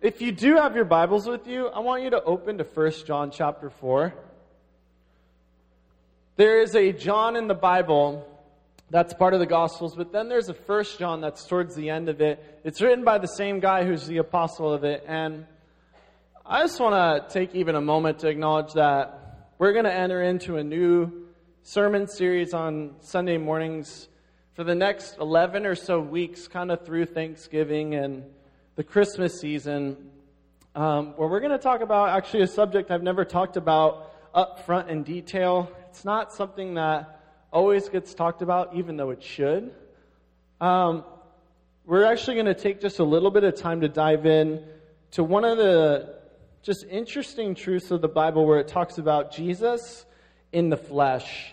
if 0.00 0.22
you 0.22 0.32
do 0.32 0.56
have 0.56 0.74
your 0.74 0.86
Bibles 0.86 1.28
with 1.28 1.46
you, 1.46 1.68
I 1.68 1.80
want 1.80 2.02
you 2.02 2.10
to 2.10 2.22
open 2.22 2.56
to 2.56 2.64
1 2.64 2.92
John 3.06 3.30
chapter 3.30 3.68
4. 3.68 4.14
There 6.36 6.62
is 6.62 6.74
a 6.74 6.92
John 6.92 7.36
in 7.36 7.48
the 7.48 7.54
Bible 7.54 8.26
that's 8.88 9.12
part 9.12 9.34
of 9.34 9.40
the 9.40 9.46
Gospels, 9.46 9.94
but 9.94 10.10
then 10.10 10.30
there's 10.30 10.48
a 10.48 10.54
1 10.54 10.84
John 10.98 11.20
that's 11.20 11.46
towards 11.46 11.74
the 11.74 11.90
end 11.90 12.08
of 12.08 12.22
it. 12.22 12.60
It's 12.64 12.80
written 12.80 13.04
by 13.04 13.18
the 13.18 13.26
same 13.26 13.60
guy 13.60 13.84
who's 13.84 14.06
the 14.06 14.16
apostle 14.16 14.72
of 14.72 14.84
it. 14.84 15.04
And 15.06 15.44
I 16.46 16.62
just 16.62 16.80
want 16.80 16.94
to 16.94 17.32
take 17.32 17.54
even 17.54 17.74
a 17.74 17.82
moment 17.82 18.20
to 18.20 18.28
acknowledge 18.28 18.72
that 18.72 19.50
we're 19.58 19.74
going 19.74 19.84
to 19.84 19.92
enter 19.92 20.22
into 20.22 20.56
a 20.56 20.64
new 20.64 21.26
sermon 21.62 22.08
series 22.08 22.54
on 22.54 22.94
Sunday 23.00 23.36
mornings 23.36 24.08
for 24.54 24.64
the 24.64 24.74
next 24.74 25.18
11 25.18 25.66
or 25.66 25.74
so 25.74 26.00
weeks, 26.00 26.48
kind 26.48 26.72
of 26.72 26.86
through 26.86 27.04
Thanksgiving 27.04 27.94
and 27.94 28.24
the 28.80 28.84
Christmas 28.84 29.38
season, 29.38 29.94
um, 30.74 31.08
where 31.18 31.28
we're 31.28 31.40
going 31.40 31.52
to 31.52 31.58
talk 31.58 31.82
about 31.82 32.16
actually 32.16 32.44
a 32.44 32.46
subject 32.46 32.90
I've 32.90 33.02
never 33.02 33.26
talked 33.26 33.58
about 33.58 34.10
up 34.32 34.64
front 34.64 34.88
in 34.88 35.02
detail. 35.02 35.70
It's 35.90 36.02
not 36.02 36.32
something 36.32 36.72
that 36.76 37.20
always 37.52 37.90
gets 37.90 38.14
talked 38.14 38.40
about, 38.40 38.74
even 38.74 38.96
though 38.96 39.10
it 39.10 39.22
should. 39.22 39.74
Um, 40.62 41.04
we're 41.84 42.06
actually 42.06 42.36
going 42.36 42.46
to 42.46 42.54
take 42.54 42.80
just 42.80 43.00
a 43.00 43.04
little 43.04 43.30
bit 43.30 43.44
of 43.44 43.54
time 43.54 43.82
to 43.82 43.88
dive 43.90 44.24
in 44.24 44.64
to 45.10 45.24
one 45.24 45.44
of 45.44 45.58
the 45.58 46.14
just 46.62 46.86
interesting 46.88 47.54
truths 47.54 47.90
of 47.90 48.00
the 48.00 48.08
Bible 48.08 48.46
where 48.46 48.60
it 48.60 48.68
talks 48.68 48.96
about 48.96 49.30
Jesus 49.30 50.06
in 50.52 50.70
the 50.70 50.78
flesh 50.78 51.52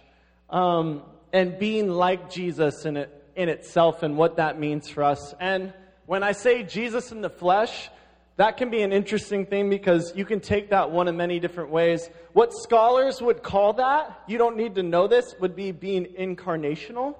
um, 0.49 1.03
and 1.33 1.59
being 1.59 1.89
like 1.89 2.29
Jesus 2.29 2.85
in 2.85 2.95
it 2.95 3.13
in 3.35 3.49
itself 3.49 4.01
and 4.01 4.15
what 4.15 4.37
that 4.37 4.57
means 4.57 4.87
for 4.87 5.03
us. 5.03 5.35
And 5.41 5.73
when 6.07 6.23
I 6.23 6.31
say 6.31 6.63
Jesus 6.63 7.11
in 7.11 7.21
the 7.21 7.29
flesh, 7.29 7.89
that 8.37 8.55
can 8.55 8.69
be 8.69 8.81
an 8.81 8.93
interesting 8.93 9.45
thing 9.45 9.69
because 9.69 10.13
you 10.15 10.23
can 10.23 10.39
take 10.39 10.69
that 10.69 10.89
one 10.89 11.09
in 11.09 11.17
many 11.17 11.39
different 11.39 11.69
ways. 11.69 12.09
What 12.31 12.53
scholars 12.53 13.21
would 13.21 13.43
call 13.43 13.73
that, 13.73 14.23
you 14.25 14.37
don't 14.37 14.55
need 14.55 14.75
to 14.75 14.83
know 14.83 15.07
this, 15.07 15.35
would 15.41 15.55
be 15.55 15.73
being 15.73 16.05
incarnational 16.17 17.15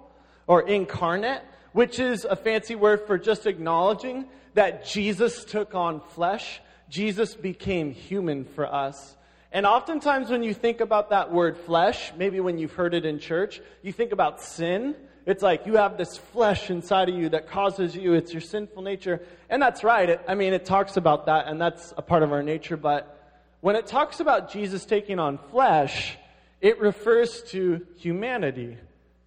or 0.47 0.61
incarnate, 0.61 1.41
which 1.73 1.99
is 1.99 2.23
a 2.23 2.37
fancy 2.37 2.75
word 2.75 3.05
for 3.05 3.17
just 3.17 3.45
acknowledging 3.45 4.25
that 4.53 4.85
Jesus 4.85 5.43
took 5.43 5.75
on 5.75 5.99
flesh. 5.99 6.61
Jesus 6.87 7.35
became 7.35 7.91
human 7.91 8.45
for 8.45 8.73
us. 8.73 9.17
And 9.51 9.65
oftentimes 9.65 10.29
when 10.29 10.43
you 10.43 10.53
think 10.53 10.79
about 10.79 11.09
that 11.09 11.33
word 11.33 11.57
flesh, 11.57 12.13
maybe 12.15 12.39
when 12.39 12.57
you've 12.57 12.73
heard 12.73 12.93
it 12.93 13.05
in 13.05 13.19
church, 13.19 13.59
you 13.81 13.91
think 13.91 14.13
about 14.13 14.41
sin 14.41 14.95
it's 15.27 15.43
like 15.43 15.65
you 15.65 15.75
have 15.75 15.97
this 15.97 16.15
flesh 16.15 16.69
inside 16.69 17.09
of 17.09 17.15
you 17.15 17.27
that 17.29 17.49
causes 17.49 17.93
you, 17.93 18.13
it's 18.13 18.31
your 18.31 18.39
sinful 18.39 18.81
nature. 18.81 19.21
And 19.49 19.61
that's 19.61 19.83
right. 19.83 20.09
It, 20.09 20.21
I 20.25 20.35
mean, 20.35 20.53
it 20.53 20.63
talks 20.63 20.95
about 20.95 21.25
that, 21.25 21.47
and 21.47 21.59
that's 21.59 21.93
a 21.97 22.01
part 22.01 22.23
of 22.23 22.31
our 22.31 22.41
nature. 22.41 22.77
But 22.77 23.13
when 23.59 23.75
it 23.75 23.87
talks 23.87 24.21
about 24.21 24.49
Jesus 24.49 24.85
taking 24.85 25.19
on 25.19 25.37
flesh, 25.51 26.17
it 26.61 26.79
refers 26.79 27.43
to 27.49 27.85
humanity 27.97 28.77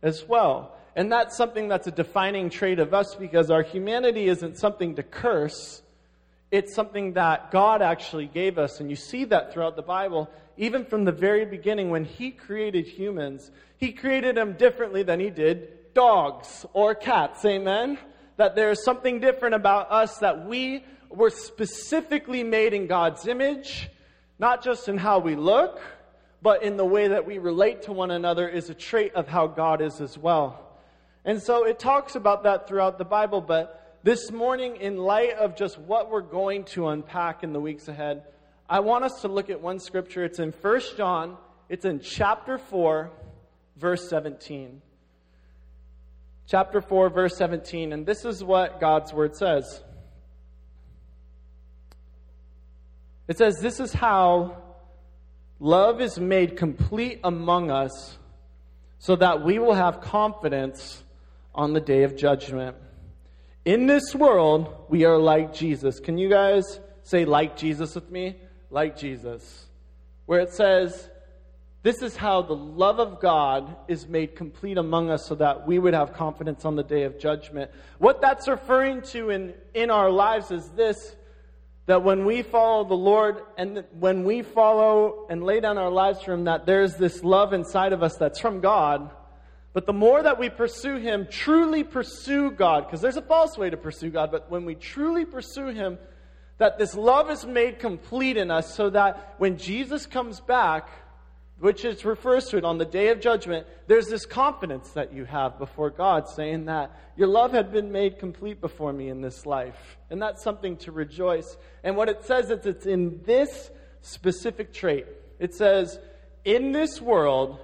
as 0.00 0.26
well. 0.26 0.74
And 0.96 1.12
that's 1.12 1.36
something 1.36 1.68
that's 1.68 1.86
a 1.86 1.92
defining 1.92 2.48
trait 2.48 2.78
of 2.78 2.94
us 2.94 3.14
because 3.14 3.50
our 3.50 3.62
humanity 3.62 4.26
isn't 4.26 4.56
something 4.56 4.96
to 4.96 5.02
curse. 5.02 5.82
It's 6.50 6.74
something 6.74 7.12
that 7.12 7.50
God 7.50 7.82
actually 7.82 8.26
gave 8.26 8.56
us. 8.56 8.80
And 8.80 8.88
you 8.88 8.96
see 8.96 9.24
that 9.26 9.52
throughout 9.52 9.76
the 9.76 9.82
Bible. 9.82 10.30
Even 10.56 10.86
from 10.86 11.04
the 11.04 11.12
very 11.12 11.44
beginning, 11.44 11.90
when 11.90 12.06
He 12.06 12.30
created 12.30 12.86
humans, 12.86 13.50
He 13.76 13.92
created 13.92 14.38
them 14.38 14.54
differently 14.54 15.02
than 15.02 15.20
He 15.20 15.28
did 15.28 15.76
dogs 15.94 16.66
or 16.72 16.94
cats. 16.94 17.44
Amen? 17.44 17.98
That 18.36 18.55
there's 18.55 18.84
something 18.84 19.20
different 19.20 19.55
about 19.55 19.91
us 19.91 20.19
that 20.19 20.47
we 20.47 20.84
were 21.10 21.30
specifically 21.30 22.44
made 22.44 22.72
in 22.72 22.86
God's 22.86 23.27
image, 23.27 23.91
not 24.38 24.62
just 24.62 24.88
in 24.88 24.97
how 24.97 25.19
we 25.19 25.34
look, 25.34 25.80
but 26.42 26.62
in 26.62 26.77
the 26.77 26.84
way 26.84 27.08
that 27.08 27.27
we 27.27 27.38
relate 27.38 27.82
to 27.82 27.92
one 27.92 28.10
another 28.10 28.48
is 28.48 28.70
a 28.70 28.74
trait 28.74 29.14
of 29.14 29.28
how 29.28 29.47
God 29.47 29.82
is 29.82 30.00
as 30.00 30.16
well. 30.16 30.66
And 31.25 31.42
so 31.42 31.66
it 31.66 31.78
talks 31.78 32.14
about 32.14 32.44
that 32.44 32.66
throughout 32.66 32.97
the 32.97 33.04
Bible, 33.04 33.41
but 33.41 33.98
this 34.03 34.31
morning, 34.31 34.76
in 34.76 34.97
light 34.97 35.34
of 35.34 35.56
just 35.56 35.78
what 35.78 36.10
we're 36.10 36.22
going 36.22 36.64
to 36.64 36.88
unpack 36.88 37.43
in 37.43 37.53
the 37.53 37.60
weeks 37.60 37.88
ahead, 37.88 38.22
I 38.66 38.81
want 38.81 39.04
us 39.04 39.20
to 39.22 39.28
look 39.28 39.50
at 39.50 39.60
one 39.60 39.78
scripture. 39.78 40.25
It's 40.25 40.38
in 40.38 40.53
1 40.53 40.81
John, 40.97 41.37
it's 41.69 41.84
in 41.84 42.00
chapter 42.00 42.56
4, 42.56 43.10
verse 43.76 44.09
17 44.09 44.81
chapter 46.50 46.81
4, 46.81 47.11
verse 47.11 47.37
17, 47.37 47.93
and 47.93 48.05
this 48.05 48.25
is 48.25 48.43
what 48.43 48.81
God's 48.81 49.12
word 49.12 49.37
says. 49.37 49.84
It 53.28 53.38
says, 53.38 53.59
This 53.61 53.78
is 53.78 53.93
how 53.93 54.61
love 55.61 56.00
is 56.00 56.19
made 56.19 56.56
complete 56.56 57.21
among 57.22 57.71
us, 57.71 58.19
so 58.99 59.15
that 59.15 59.44
we 59.44 59.61
will 59.61 59.75
have 59.75 60.00
confidence 60.00 61.05
on 61.55 61.72
the 61.72 61.81
day 61.81 62.03
of 62.03 62.16
judgment. 62.16 62.77
In 63.65 63.87
this 63.87 64.12
world, 64.12 64.87
we 64.88 65.05
are 65.05 65.19
like 65.19 65.55
Jesus. 65.55 66.00
Can 66.00 66.19
you 66.19 66.28
guys 66.28 66.81
say, 67.05 67.25
like 67.25 67.56
Jesus 67.56 67.94
with 67.94 68.11
me? 68.11 68.37
Like 68.71 68.97
Jesus. 68.97 69.67
Where 70.27 70.41
it 70.41 70.53
says, 70.53 71.09
this 71.82 72.02
is 72.02 72.14
how 72.14 72.42
the 72.42 72.54
love 72.54 73.00
of 73.00 73.20
God 73.20 73.74
is 73.88 74.06
made 74.06 74.36
complete 74.36 74.76
among 74.76 75.10
us 75.10 75.26
so 75.26 75.34
that 75.36 75.66
we 75.66 75.78
would 75.78 75.94
have 75.94 76.12
confidence 76.12 76.66
on 76.66 76.76
the 76.76 76.82
day 76.82 77.04
of 77.04 77.18
judgment. 77.18 77.70
What 77.98 78.20
that's 78.20 78.46
referring 78.48 79.00
to 79.12 79.30
in, 79.30 79.54
in 79.72 79.90
our 79.90 80.10
lives 80.10 80.50
is 80.50 80.69
this 80.70 81.16
that 81.86 82.04
when 82.04 82.24
we 82.24 82.42
follow 82.42 82.84
the 82.84 82.94
Lord 82.94 83.42
and 83.56 83.82
when 83.98 84.24
we 84.24 84.42
follow 84.42 85.26
and 85.28 85.42
lay 85.42 85.58
down 85.58 85.76
our 85.76 85.90
lives 85.90 86.22
for 86.22 86.34
Him, 86.34 86.44
that 86.44 86.64
there's 86.64 86.94
this 86.94 87.24
love 87.24 87.52
inside 87.52 87.92
of 87.92 88.02
us 88.02 88.16
that's 88.16 88.38
from 88.38 88.60
God. 88.60 89.10
But 89.72 89.86
the 89.86 89.92
more 89.92 90.22
that 90.22 90.38
we 90.38 90.50
pursue 90.50 90.98
Him, 90.98 91.26
truly 91.28 91.82
pursue 91.82 92.52
God, 92.52 92.86
because 92.86 93.00
there's 93.00 93.16
a 93.16 93.22
false 93.22 93.58
way 93.58 93.70
to 93.70 93.76
pursue 93.76 94.10
God, 94.10 94.30
but 94.30 94.50
when 94.50 94.66
we 94.66 94.76
truly 94.76 95.24
pursue 95.24 95.69
Him, 95.69 95.98
that 96.58 96.78
this 96.78 96.94
love 96.94 97.30
is 97.30 97.44
made 97.46 97.78
complete 97.78 98.36
in 98.36 98.50
us 98.50 98.74
so 98.74 98.90
that 98.90 99.34
when 99.38 99.56
Jesus 99.56 100.06
comes 100.06 100.38
back, 100.40 100.88
which 101.60 101.84
is 101.84 102.04
refers 102.04 102.47
to 102.47 102.56
it 102.56 102.65
on 102.65 102.78
the 102.78 102.84
day 102.84 103.09
of 103.09 103.21
judgment, 103.21 103.66
there's 103.87 104.09
this 104.09 104.25
confidence 104.25 104.91
that 104.93 105.12
you 105.12 105.26
have 105.26 105.59
before 105.59 105.91
God 105.91 106.28
saying 106.28 106.65
that 106.65 106.91
your 107.16 107.28
love 107.28 107.53
had 107.53 107.71
been 107.71 107.93
made 107.93 108.19
complete 108.19 108.60
before 108.60 108.93
me 108.93 109.09
in 109.09 109.21
this 109.21 109.44
life. 109.44 109.99
And 110.09 110.20
that's 110.20 110.43
something 110.43 110.78
to 110.78 110.93
rejoice. 110.93 111.56
And 111.84 111.97
what 111.97 112.09
it 112.09 112.25
says 112.25 112.50
is 112.50 112.65
it's 112.65 112.87
in 112.87 113.20
this 113.25 113.70
specific 114.00 114.72
trait. 114.72 115.06
It 115.38 115.54
says, 115.54 115.99
in 116.44 116.72
this 116.72 117.00
world, 117.00 117.59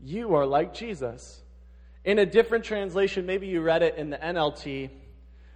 you 0.00 0.34
are 0.34 0.46
like 0.46 0.72
Jesus. 0.72 1.42
In 2.04 2.18
a 2.18 2.26
different 2.26 2.64
translation, 2.64 3.26
maybe 3.26 3.46
you 3.46 3.60
read 3.60 3.82
it 3.82 3.96
in 3.96 4.10
the 4.10 4.16
NLT, 4.16 4.90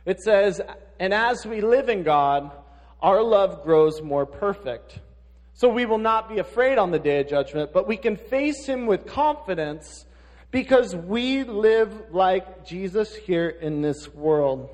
it 0.04 0.20
says, 0.20 0.60
and 1.00 1.12
as 1.12 1.44
we 1.44 1.60
live 1.60 1.88
in 1.88 2.04
God, 2.04 2.52
our 3.00 3.22
love 3.22 3.64
grows 3.64 4.00
more 4.00 4.24
perfect. 4.24 5.00
So 5.56 5.70
we 5.70 5.86
will 5.86 5.98
not 5.98 6.28
be 6.28 6.38
afraid 6.38 6.76
on 6.76 6.90
the 6.90 6.98
day 6.98 7.20
of 7.20 7.28
judgment, 7.28 7.72
but 7.72 7.88
we 7.88 7.96
can 7.96 8.16
face 8.16 8.66
him 8.66 8.86
with 8.86 9.06
confidence 9.06 10.04
because 10.50 10.94
we 10.94 11.44
live 11.44 12.12
like 12.12 12.66
Jesus 12.66 13.14
here 13.14 13.48
in 13.48 13.80
this 13.80 14.06
world. 14.12 14.68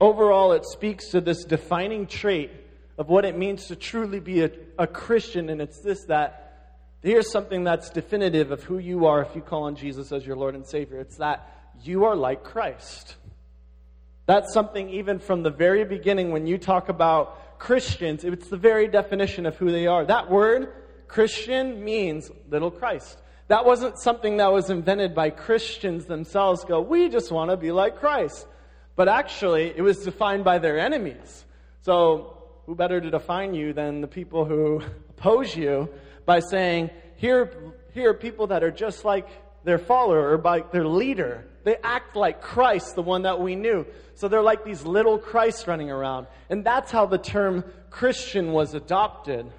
Overall, 0.00 0.52
it 0.52 0.64
speaks 0.64 1.08
to 1.08 1.20
this 1.20 1.44
defining 1.44 2.06
trait 2.06 2.52
of 2.98 3.08
what 3.08 3.24
it 3.24 3.36
means 3.36 3.66
to 3.66 3.76
truly 3.76 4.20
be 4.20 4.44
a, 4.44 4.50
a 4.78 4.86
Christian, 4.86 5.50
and 5.50 5.60
it's 5.60 5.80
this 5.80 6.04
that 6.04 6.78
here's 7.02 7.32
something 7.32 7.64
that's 7.64 7.90
definitive 7.90 8.52
of 8.52 8.62
who 8.62 8.78
you 8.78 9.06
are 9.06 9.22
if 9.22 9.34
you 9.34 9.42
call 9.42 9.64
on 9.64 9.74
Jesus 9.74 10.12
as 10.12 10.24
your 10.24 10.36
Lord 10.36 10.54
and 10.54 10.64
Savior. 10.64 11.00
It's 11.00 11.16
that 11.16 11.72
you 11.82 12.04
are 12.04 12.14
like 12.14 12.44
Christ. 12.44 13.16
That's 14.26 14.54
something 14.54 14.88
even 14.90 15.18
from 15.18 15.42
the 15.42 15.50
very 15.50 15.84
beginning 15.84 16.30
when 16.30 16.46
you 16.46 16.58
talk 16.58 16.88
about 16.88 17.49
Christians, 17.60 18.24
it's 18.24 18.48
the 18.48 18.56
very 18.56 18.88
definition 18.88 19.44
of 19.44 19.54
who 19.56 19.70
they 19.70 19.86
are. 19.86 20.04
That 20.06 20.30
word, 20.30 20.72
Christian, 21.06 21.84
means 21.84 22.30
little 22.48 22.70
Christ. 22.70 23.18
That 23.48 23.66
wasn't 23.66 23.98
something 23.98 24.38
that 24.38 24.50
was 24.50 24.70
invented 24.70 25.14
by 25.14 25.28
Christians 25.28 26.06
themselves, 26.06 26.64
go, 26.64 26.80
we 26.80 27.10
just 27.10 27.30
want 27.30 27.50
to 27.50 27.58
be 27.58 27.70
like 27.70 27.96
Christ. 28.00 28.46
But 28.96 29.08
actually, 29.08 29.74
it 29.76 29.82
was 29.82 29.98
defined 29.98 30.42
by 30.42 30.58
their 30.58 30.78
enemies. 30.78 31.44
So, 31.82 32.38
who 32.64 32.74
better 32.74 32.98
to 32.98 33.10
define 33.10 33.52
you 33.52 33.74
than 33.74 34.00
the 34.00 34.08
people 34.08 34.46
who 34.46 34.80
oppose 35.10 35.54
you 35.54 35.90
by 36.24 36.40
saying, 36.40 36.88
here, 37.16 37.74
here 37.92 38.10
are 38.10 38.14
people 38.14 38.46
that 38.46 38.64
are 38.64 38.70
just 38.70 39.04
like 39.04 39.28
their 39.64 39.78
follower 39.78 40.32
or 40.32 40.38
by 40.38 40.60
their 40.72 40.86
leader. 40.86 41.44
They 41.64 41.76
act 41.82 42.16
like 42.16 42.40
Christ, 42.40 42.94
the 42.94 43.02
one 43.02 43.22
that 43.22 43.40
we 43.40 43.54
knew. 43.54 43.86
So 44.14 44.28
they're 44.28 44.42
like 44.42 44.64
these 44.64 44.84
little 44.84 45.18
Christs 45.18 45.66
running 45.66 45.90
around. 45.90 46.26
And 46.48 46.64
that's 46.64 46.90
how 46.90 47.06
the 47.06 47.18
term 47.18 47.64
Christian 47.90 48.52
was 48.52 48.74
adopted. 48.74 49.50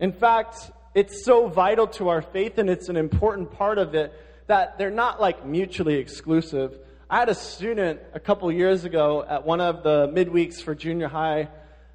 In 0.00 0.12
fact, 0.12 0.70
it's 0.94 1.24
so 1.24 1.48
vital 1.48 1.86
to 1.88 2.08
our 2.08 2.22
faith 2.22 2.58
and 2.58 2.68
it's 2.68 2.88
an 2.88 2.96
important 2.96 3.52
part 3.52 3.78
of 3.78 3.94
it 3.94 4.12
that 4.46 4.78
they're 4.78 4.90
not 4.90 5.20
like 5.20 5.46
mutually 5.46 5.94
exclusive. 5.94 6.78
I 7.08 7.18
had 7.18 7.28
a 7.28 7.34
student 7.34 8.00
a 8.12 8.20
couple 8.20 8.50
years 8.50 8.84
ago 8.84 9.24
at 9.28 9.44
one 9.44 9.60
of 9.60 9.82
the 9.82 10.08
midweeks 10.08 10.62
for 10.62 10.74
junior 10.74 11.08
high. 11.08 11.48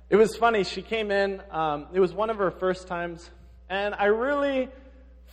It 0.09 0.15
was 0.15 0.35
funny. 0.35 0.63
She 0.63 0.81
came 0.81 1.11
in. 1.11 1.41
Um, 1.51 1.87
it 1.93 1.99
was 1.99 2.13
one 2.13 2.29
of 2.29 2.37
her 2.37 2.51
first 2.51 2.87
times, 2.87 3.29
and 3.69 3.93
I 3.93 4.05
really 4.05 4.69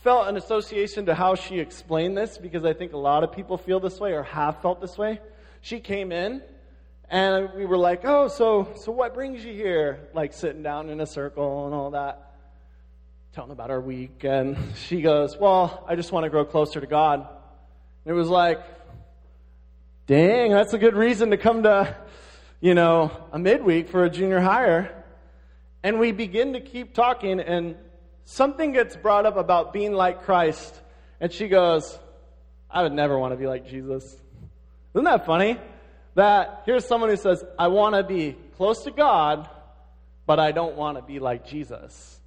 felt 0.03 0.27
an 0.27 0.37
association 0.37 1.05
to 1.07 1.15
how 1.15 1.35
she 1.35 1.59
explained 1.59 2.17
this 2.17 2.37
because 2.37 2.65
I 2.65 2.73
think 2.73 2.93
a 2.93 2.97
lot 2.97 3.23
of 3.23 3.31
people 3.31 3.57
feel 3.57 3.79
this 3.79 3.99
way 3.99 4.13
or 4.13 4.23
have 4.23 4.61
felt 4.61 4.81
this 4.81 4.97
way. 4.97 5.19
She 5.61 5.79
came 5.79 6.11
in, 6.11 6.41
and 7.09 7.49
we 7.55 7.65
were 7.65 7.77
like, 7.77 8.01
"Oh, 8.03 8.27
so 8.27 8.73
so 8.75 8.91
what 8.91 9.13
brings 9.13 9.43
you 9.43 9.53
here?" 9.53 10.07
Like 10.13 10.33
sitting 10.33 10.63
down 10.63 10.89
in 10.89 10.99
a 11.01 11.05
circle 11.05 11.65
and 11.65 11.73
all 11.73 11.91
that 11.91 12.27
telling 13.37 13.51
about 13.51 13.69
our 13.69 13.79
week, 13.79 14.23
and 14.23 14.57
she 14.87 14.99
goes, 15.01 15.37
Well, 15.37 15.85
I 15.87 15.95
just 15.95 16.11
want 16.11 16.23
to 16.23 16.29
grow 16.31 16.43
closer 16.43 16.81
to 16.81 16.87
God. 16.87 17.19
And 17.19 18.11
it 18.11 18.17
was 18.17 18.29
like, 18.29 18.59
dang, 20.07 20.51
that's 20.51 20.73
a 20.73 20.79
good 20.79 20.95
reason 20.95 21.29
to 21.29 21.37
come 21.37 21.61
to, 21.61 21.95
you 22.61 22.73
know, 22.73 23.11
a 23.31 23.37
midweek 23.37 23.89
for 23.89 24.05
a 24.05 24.09
junior 24.09 24.39
higher. 24.39 25.03
And 25.83 25.99
we 25.99 26.13
begin 26.13 26.53
to 26.53 26.61
keep 26.61 26.95
talking, 26.95 27.39
and 27.39 27.75
something 28.27 28.73
gets 28.73 28.95
brought 28.95 29.25
up 29.25 29.37
about 29.37 29.73
being 29.73 29.93
like 29.93 30.23
Christ. 30.23 30.79
And 31.19 31.31
she 31.31 31.47
goes, 31.47 31.97
I 32.69 32.83
would 32.83 32.93
never 32.93 33.17
want 33.17 33.33
to 33.33 33.37
be 33.37 33.47
like 33.47 33.67
Jesus. 33.67 34.03
Isn't 34.93 35.05
that 35.05 35.25
funny? 35.25 35.57
That 36.15 36.63
here's 36.65 36.85
someone 36.85 37.09
who 37.09 37.15
says, 37.15 37.43
I 37.57 37.69
want 37.69 37.95
to 37.95 38.03
be 38.03 38.35
close 38.57 38.83
to 38.83 38.91
God, 38.91 39.49
but 40.25 40.39
I 40.39 40.51
don't 40.51 40.75
want 40.75 40.97
to 40.97 41.01
be 41.01 41.19
like 41.19 41.47
Jesus 41.47 42.17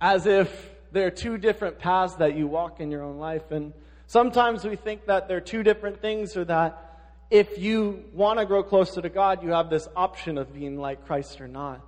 as 0.00 0.26
if 0.26 0.70
there 0.92 1.06
are 1.06 1.10
two 1.10 1.36
different 1.36 1.78
paths 1.78 2.14
that 2.16 2.34
you 2.34 2.46
walk 2.46 2.80
in 2.80 2.90
your 2.90 3.02
own 3.02 3.18
life. 3.18 3.50
And 3.50 3.72
sometimes 4.06 4.64
we 4.64 4.76
think 4.76 5.06
that 5.06 5.28
they're 5.28 5.40
two 5.40 5.62
different 5.62 6.00
things 6.00 6.36
or 6.36 6.44
that 6.46 6.86
if 7.30 7.58
you 7.58 8.04
want 8.12 8.38
to 8.38 8.46
grow 8.46 8.62
closer 8.62 9.02
to 9.02 9.08
God, 9.08 9.42
you 9.42 9.50
have 9.50 9.68
this 9.68 9.88
option 9.94 10.38
of 10.38 10.54
being 10.54 10.78
like 10.78 11.06
Christ 11.06 11.40
or 11.40 11.46
not. 11.46 11.80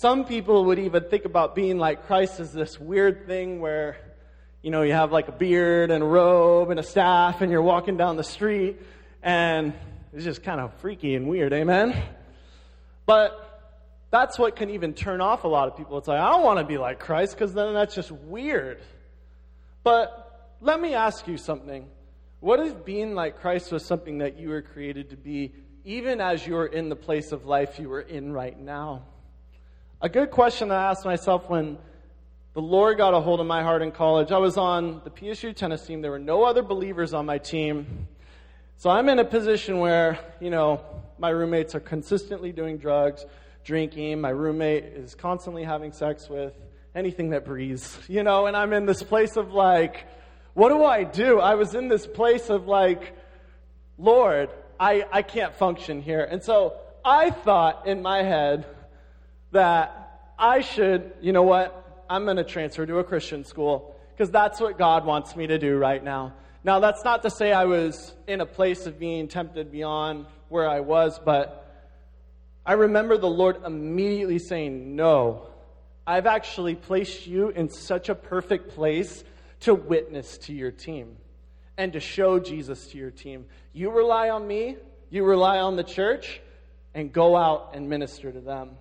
Some 0.00 0.24
people 0.24 0.64
would 0.64 0.78
even 0.78 1.04
think 1.10 1.26
about 1.26 1.54
being 1.54 1.76
like 1.76 2.06
Christ 2.06 2.40
as 2.40 2.54
this 2.54 2.80
weird 2.80 3.26
thing 3.26 3.60
where, 3.60 3.98
you 4.62 4.70
know, 4.70 4.80
you 4.80 4.94
have 4.94 5.12
like 5.12 5.28
a 5.28 5.32
beard 5.32 5.90
and 5.90 6.02
a 6.02 6.06
robe 6.06 6.70
and 6.70 6.80
a 6.80 6.82
staff 6.82 7.42
and 7.42 7.52
you're 7.52 7.60
walking 7.60 7.98
down 7.98 8.16
the 8.16 8.24
street 8.24 8.80
and 9.22 9.74
it's 10.14 10.24
just 10.24 10.42
kind 10.42 10.58
of 10.58 10.72
freaky 10.76 11.16
and 11.16 11.28
weird, 11.28 11.52
amen? 11.52 12.02
But 13.04 13.76
that's 14.10 14.38
what 14.38 14.56
can 14.56 14.70
even 14.70 14.94
turn 14.94 15.20
off 15.20 15.44
a 15.44 15.48
lot 15.48 15.68
of 15.68 15.76
people. 15.76 15.98
It's 15.98 16.08
like, 16.08 16.18
I 16.18 16.30
don't 16.30 16.44
want 16.44 16.60
to 16.60 16.64
be 16.64 16.78
like 16.78 16.98
Christ 16.98 17.34
because 17.34 17.52
then 17.52 17.74
that's 17.74 17.94
just 17.94 18.10
weird. 18.10 18.80
But 19.82 20.56
let 20.62 20.80
me 20.80 20.94
ask 20.94 21.28
you 21.28 21.36
something. 21.36 21.86
What 22.40 22.58
if 22.60 22.86
being 22.86 23.14
like 23.14 23.40
Christ 23.40 23.70
was 23.70 23.84
something 23.84 24.16
that 24.20 24.38
you 24.38 24.48
were 24.48 24.62
created 24.62 25.10
to 25.10 25.18
be, 25.18 25.52
even 25.84 26.22
as 26.22 26.46
you're 26.46 26.64
in 26.64 26.88
the 26.88 26.96
place 26.96 27.32
of 27.32 27.44
life 27.44 27.78
you 27.78 27.92
are 27.92 28.00
in 28.00 28.32
right 28.32 28.58
now? 28.58 29.02
A 30.02 30.08
good 30.08 30.30
question 30.30 30.70
I 30.70 30.92
asked 30.92 31.04
myself 31.04 31.50
when 31.50 31.76
the 32.54 32.62
Lord 32.62 32.96
got 32.96 33.12
a 33.12 33.20
hold 33.20 33.38
of 33.38 33.46
my 33.46 33.62
heart 33.62 33.82
in 33.82 33.92
college. 33.92 34.32
I 34.32 34.38
was 34.38 34.56
on 34.56 35.02
the 35.04 35.10
PSU 35.10 35.54
tennis 35.54 35.84
team. 35.84 36.00
There 36.00 36.10
were 36.10 36.18
no 36.18 36.42
other 36.42 36.62
believers 36.62 37.12
on 37.12 37.26
my 37.26 37.36
team. 37.36 38.08
So 38.78 38.88
I'm 38.88 39.10
in 39.10 39.18
a 39.18 39.26
position 39.26 39.78
where, 39.78 40.18
you 40.40 40.48
know, 40.48 40.82
my 41.18 41.28
roommates 41.28 41.74
are 41.74 41.80
consistently 41.80 42.50
doing 42.50 42.78
drugs 42.78 43.26
drinking. 43.62 44.22
My 44.22 44.30
roommate 44.30 44.84
is 44.84 45.14
constantly 45.14 45.64
having 45.64 45.92
sex 45.92 46.30
with 46.30 46.54
anything 46.94 47.28
that 47.30 47.44
breathes, 47.44 47.98
you 48.08 48.22
know, 48.22 48.46
and 48.46 48.56
I'm 48.56 48.72
in 48.72 48.86
this 48.86 49.02
place 49.02 49.36
of 49.36 49.52
like, 49.52 50.06
what 50.54 50.70
do 50.70 50.82
I 50.82 51.04
do? 51.04 51.40
I 51.40 51.56
was 51.56 51.74
in 51.74 51.88
this 51.88 52.06
place 52.06 52.48
of 52.48 52.66
like, 52.66 53.14
Lord, 53.98 54.48
I, 54.78 55.04
I 55.12 55.20
can't 55.20 55.54
function 55.54 56.00
here. 56.00 56.24
And 56.24 56.42
so 56.42 56.78
I 57.04 57.28
thought 57.28 57.86
in 57.86 58.00
my 58.00 58.22
head 58.22 58.64
that 59.52 60.32
I 60.38 60.60
should, 60.60 61.12
you 61.20 61.32
know 61.32 61.42
what? 61.42 62.04
I'm 62.08 62.24
going 62.24 62.36
to 62.36 62.44
transfer 62.44 62.86
to 62.86 62.98
a 62.98 63.04
Christian 63.04 63.44
school 63.44 63.94
because 64.12 64.30
that's 64.30 64.60
what 64.60 64.78
God 64.78 65.04
wants 65.04 65.36
me 65.36 65.46
to 65.46 65.58
do 65.58 65.76
right 65.76 66.02
now. 66.02 66.34
Now, 66.62 66.80
that's 66.80 67.04
not 67.04 67.22
to 67.22 67.30
say 67.30 67.52
I 67.52 67.64
was 67.64 68.14
in 68.26 68.40
a 68.40 68.46
place 68.46 68.86
of 68.86 68.98
being 68.98 69.28
tempted 69.28 69.72
beyond 69.72 70.26
where 70.48 70.68
I 70.68 70.80
was, 70.80 71.18
but 71.18 71.66
I 72.66 72.74
remember 72.74 73.16
the 73.16 73.30
Lord 73.30 73.64
immediately 73.64 74.38
saying, 74.38 74.94
No, 74.94 75.48
I've 76.06 76.26
actually 76.26 76.74
placed 76.74 77.26
you 77.26 77.48
in 77.48 77.70
such 77.70 78.08
a 78.08 78.14
perfect 78.14 78.74
place 78.74 79.24
to 79.60 79.74
witness 79.74 80.38
to 80.38 80.52
your 80.52 80.70
team 80.70 81.16
and 81.78 81.94
to 81.94 82.00
show 82.00 82.38
Jesus 82.38 82.88
to 82.88 82.98
your 82.98 83.10
team. 83.10 83.46
You 83.72 83.90
rely 83.90 84.28
on 84.28 84.46
me, 84.46 84.76
you 85.08 85.24
rely 85.24 85.58
on 85.58 85.76
the 85.76 85.84
church, 85.84 86.40
and 86.94 87.12
go 87.12 87.36
out 87.36 87.70
and 87.74 87.88
minister 87.88 88.30
to 88.30 88.40
them. 88.40 88.72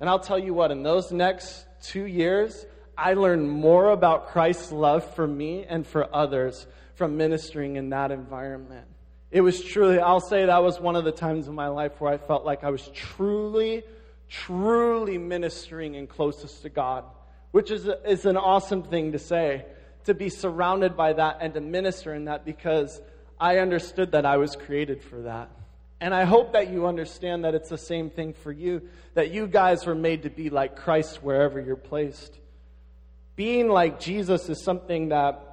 And 0.00 0.08
I'll 0.08 0.18
tell 0.18 0.38
you 0.38 0.54
what, 0.54 0.70
in 0.70 0.82
those 0.82 1.12
next 1.12 1.66
two 1.82 2.04
years, 2.04 2.66
I 2.96 3.14
learned 3.14 3.50
more 3.50 3.90
about 3.90 4.28
Christ's 4.28 4.72
love 4.72 5.14
for 5.14 5.26
me 5.26 5.64
and 5.68 5.86
for 5.86 6.14
others 6.14 6.66
from 6.94 7.16
ministering 7.16 7.76
in 7.76 7.90
that 7.90 8.10
environment. 8.10 8.86
It 9.30 9.42
was 9.42 9.62
truly, 9.62 10.00
I'll 10.00 10.20
say 10.20 10.46
that 10.46 10.62
was 10.62 10.80
one 10.80 10.96
of 10.96 11.04
the 11.04 11.12
times 11.12 11.48
in 11.48 11.54
my 11.54 11.68
life 11.68 12.00
where 12.00 12.12
I 12.12 12.18
felt 12.18 12.44
like 12.44 12.64
I 12.64 12.70
was 12.70 12.88
truly, 12.94 13.84
truly 14.28 15.18
ministering 15.18 15.96
and 15.96 16.08
closest 16.08 16.62
to 16.62 16.68
God, 16.68 17.04
which 17.52 17.70
is, 17.70 17.86
a, 17.86 18.02
is 18.10 18.26
an 18.26 18.36
awesome 18.36 18.82
thing 18.82 19.12
to 19.12 19.18
say, 19.18 19.66
to 20.04 20.14
be 20.14 20.30
surrounded 20.30 20.96
by 20.96 21.12
that 21.12 21.38
and 21.40 21.54
to 21.54 21.60
minister 21.60 22.14
in 22.14 22.24
that 22.24 22.44
because 22.44 23.00
I 23.38 23.58
understood 23.58 24.12
that 24.12 24.26
I 24.26 24.38
was 24.38 24.56
created 24.56 25.02
for 25.02 25.22
that. 25.22 25.50
And 26.00 26.14
I 26.14 26.24
hope 26.24 26.54
that 26.54 26.70
you 26.70 26.86
understand 26.86 27.44
that 27.44 27.54
it's 27.54 27.68
the 27.68 27.78
same 27.78 28.08
thing 28.08 28.32
for 28.32 28.50
you, 28.50 28.88
that 29.14 29.30
you 29.30 29.46
guys 29.46 29.84
were 29.84 29.94
made 29.94 30.22
to 30.22 30.30
be 30.30 30.48
like 30.48 30.76
Christ 30.76 31.22
wherever 31.22 31.60
you're 31.60 31.76
placed. 31.76 32.38
Being 33.36 33.68
like 33.68 34.00
Jesus 34.00 34.48
is 34.48 34.62
something 34.62 35.10
that 35.10 35.46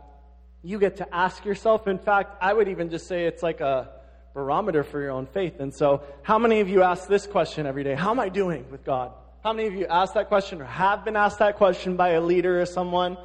you 0.63 0.79
get 0.79 0.97
to 0.97 1.15
ask 1.15 1.43
yourself. 1.43 1.87
In 1.87 1.99
fact, 1.99 2.37
I 2.41 2.53
would 2.53 2.69
even 2.69 2.89
just 2.89 3.07
say 3.07 3.25
it's 3.25 3.43
like 3.43 3.59
a 3.59 3.89
barometer 4.33 4.83
for 4.83 5.01
your 5.01 5.11
own 5.11 5.25
faith. 5.25 5.59
And 5.59 5.73
so, 5.73 6.03
how 6.21 6.37
many 6.37 6.59
of 6.59 6.69
you 6.69 6.81
ask 6.83 7.07
this 7.07 7.27
question 7.27 7.65
every 7.65 7.83
day? 7.83 7.95
How 7.95 8.11
am 8.11 8.19
I 8.19 8.29
doing 8.29 8.69
with 8.71 8.85
God? 8.85 9.11
How 9.43 9.53
many 9.53 9.67
of 9.67 9.73
you 9.73 9.87
ask 9.87 10.13
that 10.13 10.27
question 10.27 10.61
or 10.61 10.65
have 10.65 11.03
been 11.03 11.15
asked 11.15 11.39
that 11.39 11.57
question 11.57 11.95
by 11.97 12.09
a 12.09 12.21
leader 12.21 12.61
or 12.61 12.65
someone? 12.65 13.17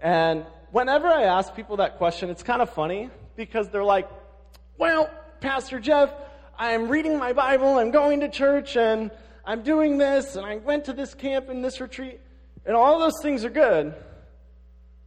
And 0.00 0.44
whenever 0.70 1.06
I 1.06 1.24
ask 1.24 1.54
people 1.54 1.76
that 1.78 1.98
question, 1.98 2.30
it's 2.30 2.42
kind 2.42 2.60
of 2.60 2.70
funny 2.70 3.10
because 3.36 3.68
they're 3.68 3.84
like, 3.84 4.08
well, 4.76 5.08
Pastor 5.40 5.78
Jeff, 5.78 6.12
I'm 6.58 6.88
reading 6.88 7.18
my 7.18 7.32
Bible, 7.32 7.78
I'm 7.78 7.90
going 7.90 8.20
to 8.20 8.28
church, 8.28 8.76
and 8.76 9.10
I'm 9.44 9.62
doing 9.62 9.98
this, 9.98 10.36
and 10.36 10.46
I 10.46 10.56
went 10.56 10.84
to 10.86 10.92
this 10.92 11.14
camp 11.14 11.48
and 11.48 11.64
this 11.64 11.80
retreat, 11.80 12.20
and 12.64 12.76
all 12.76 12.98
those 12.98 13.20
things 13.22 13.44
are 13.44 13.50
good 13.50 13.94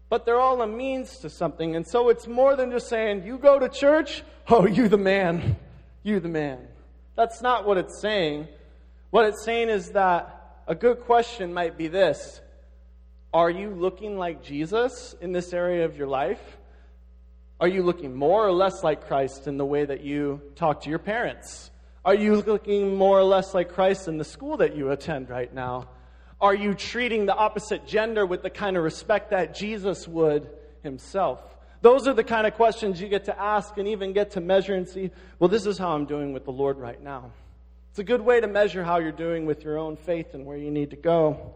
but 0.09 0.25
they're 0.25 0.39
all 0.39 0.61
a 0.61 0.67
means 0.67 1.17
to 1.19 1.29
something. 1.29 1.75
And 1.75 1.85
so 1.85 2.09
it's 2.09 2.27
more 2.27 2.55
than 2.55 2.71
just 2.71 2.87
saying, 2.87 3.25
you 3.25 3.37
go 3.37 3.59
to 3.59 3.69
church, 3.69 4.23
oh, 4.49 4.65
you 4.65 4.87
the 4.87 4.97
man, 4.97 5.57
you 6.03 6.19
the 6.19 6.29
man. 6.29 6.59
That's 7.15 7.41
not 7.41 7.65
what 7.65 7.77
it's 7.77 7.99
saying. 8.01 8.47
What 9.09 9.25
it's 9.25 9.43
saying 9.43 9.69
is 9.69 9.91
that 9.91 10.61
a 10.67 10.75
good 10.75 11.01
question 11.01 11.53
might 11.53 11.77
be 11.77 11.87
this 11.87 12.41
Are 13.33 13.49
you 13.49 13.69
looking 13.71 14.17
like 14.17 14.43
Jesus 14.43 15.15
in 15.21 15.31
this 15.31 15.53
area 15.53 15.85
of 15.85 15.97
your 15.97 16.07
life? 16.07 16.57
Are 17.57 17.69
you 17.69 17.83
looking 17.83 18.13
more 18.13 18.45
or 18.45 18.51
less 18.51 18.83
like 18.83 19.07
Christ 19.07 19.47
in 19.47 19.55
the 19.57 19.65
way 19.65 19.85
that 19.85 20.01
you 20.01 20.41
talk 20.55 20.81
to 20.81 20.89
your 20.89 20.99
parents? 20.99 21.71
Are 22.03 22.13
you 22.13 22.41
looking 22.41 22.97
more 22.97 23.17
or 23.17 23.23
less 23.23 23.53
like 23.53 23.69
Christ 23.69 24.09
in 24.09 24.17
the 24.17 24.25
school 24.25 24.57
that 24.57 24.75
you 24.75 24.91
attend 24.91 25.29
right 25.29 25.51
now? 25.53 25.87
Are 26.41 26.53
you 26.53 26.73
treating 26.73 27.25
the 27.25 27.33
opposite 27.33 27.87
gender 27.87 28.25
with 28.25 28.43
the 28.43 28.49
kind 28.49 28.75
of 28.75 28.83
respect 28.83 29.29
that 29.29 29.55
Jesus 29.55 30.05
would 30.05 30.49
himself? 30.83 31.39
Those 31.81 32.09
are 32.09 32.13
the 32.13 32.25
kind 32.25 32.45
of 32.45 32.55
questions 32.55 32.99
you 32.99 33.07
get 33.07 33.25
to 33.25 33.41
ask 33.41 33.77
and 33.77 33.87
even 33.87 34.11
get 34.11 34.31
to 34.31 34.41
measure 34.41 34.75
and 34.75 34.87
see, 34.87 35.11
well, 35.39 35.47
this 35.47 35.65
is 35.65 35.77
how 35.77 35.91
I'm 35.95 36.05
doing 36.05 36.33
with 36.33 36.43
the 36.43 36.51
Lord 36.51 36.77
right 36.77 37.01
now. 37.01 37.31
It's 37.91 37.99
a 37.99 38.03
good 38.03 38.21
way 38.21 38.41
to 38.41 38.47
measure 38.47 38.83
how 38.83 38.97
you're 38.97 39.13
doing 39.13 39.45
with 39.45 39.63
your 39.63 39.77
own 39.77 39.95
faith 39.95 40.33
and 40.33 40.45
where 40.45 40.57
you 40.57 40.71
need 40.71 40.89
to 40.89 40.97
go. 40.97 41.53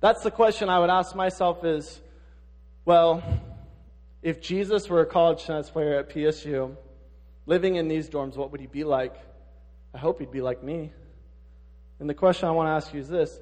That's 0.00 0.24
the 0.24 0.32
question 0.32 0.68
I 0.68 0.80
would 0.80 0.90
ask 0.90 1.14
myself 1.14 1.64
is, 1.64 2.00
well, 2.84 3.22
if 4.26 4.40
Jesus 4.40 4.88
were 4.88 5.02
a 5.02 5.06
college 5.06 5.44
tennis 5.44 5.70
player 5.70 6.00
at 6.00 6.10
PSU, 6.10 6.74
living 7.46 7.76
in 7.76 7.86
these 7.86 8.10
dorms, 8.10 8.34
what 8.34 8.50
would 8.50 8.60
he 8.60 8.66
be 8.66 8.82
like? 8.82 9.14
I 9.94 9.98
hope 9.98 10.18
he'd 10.18 10.32
be 10.32 10.40
like 10.40 10.64
me. 10.64 10.90
And 12.00 12.10
the 12.10 12.14
question 12.14 12.48
I 12.48 12.50
want 12.50 12.66
to 12.66 12.72
ask 12.72 12.92
you 12.92 12.98
is 12.98 13.08
this 13.08 13.38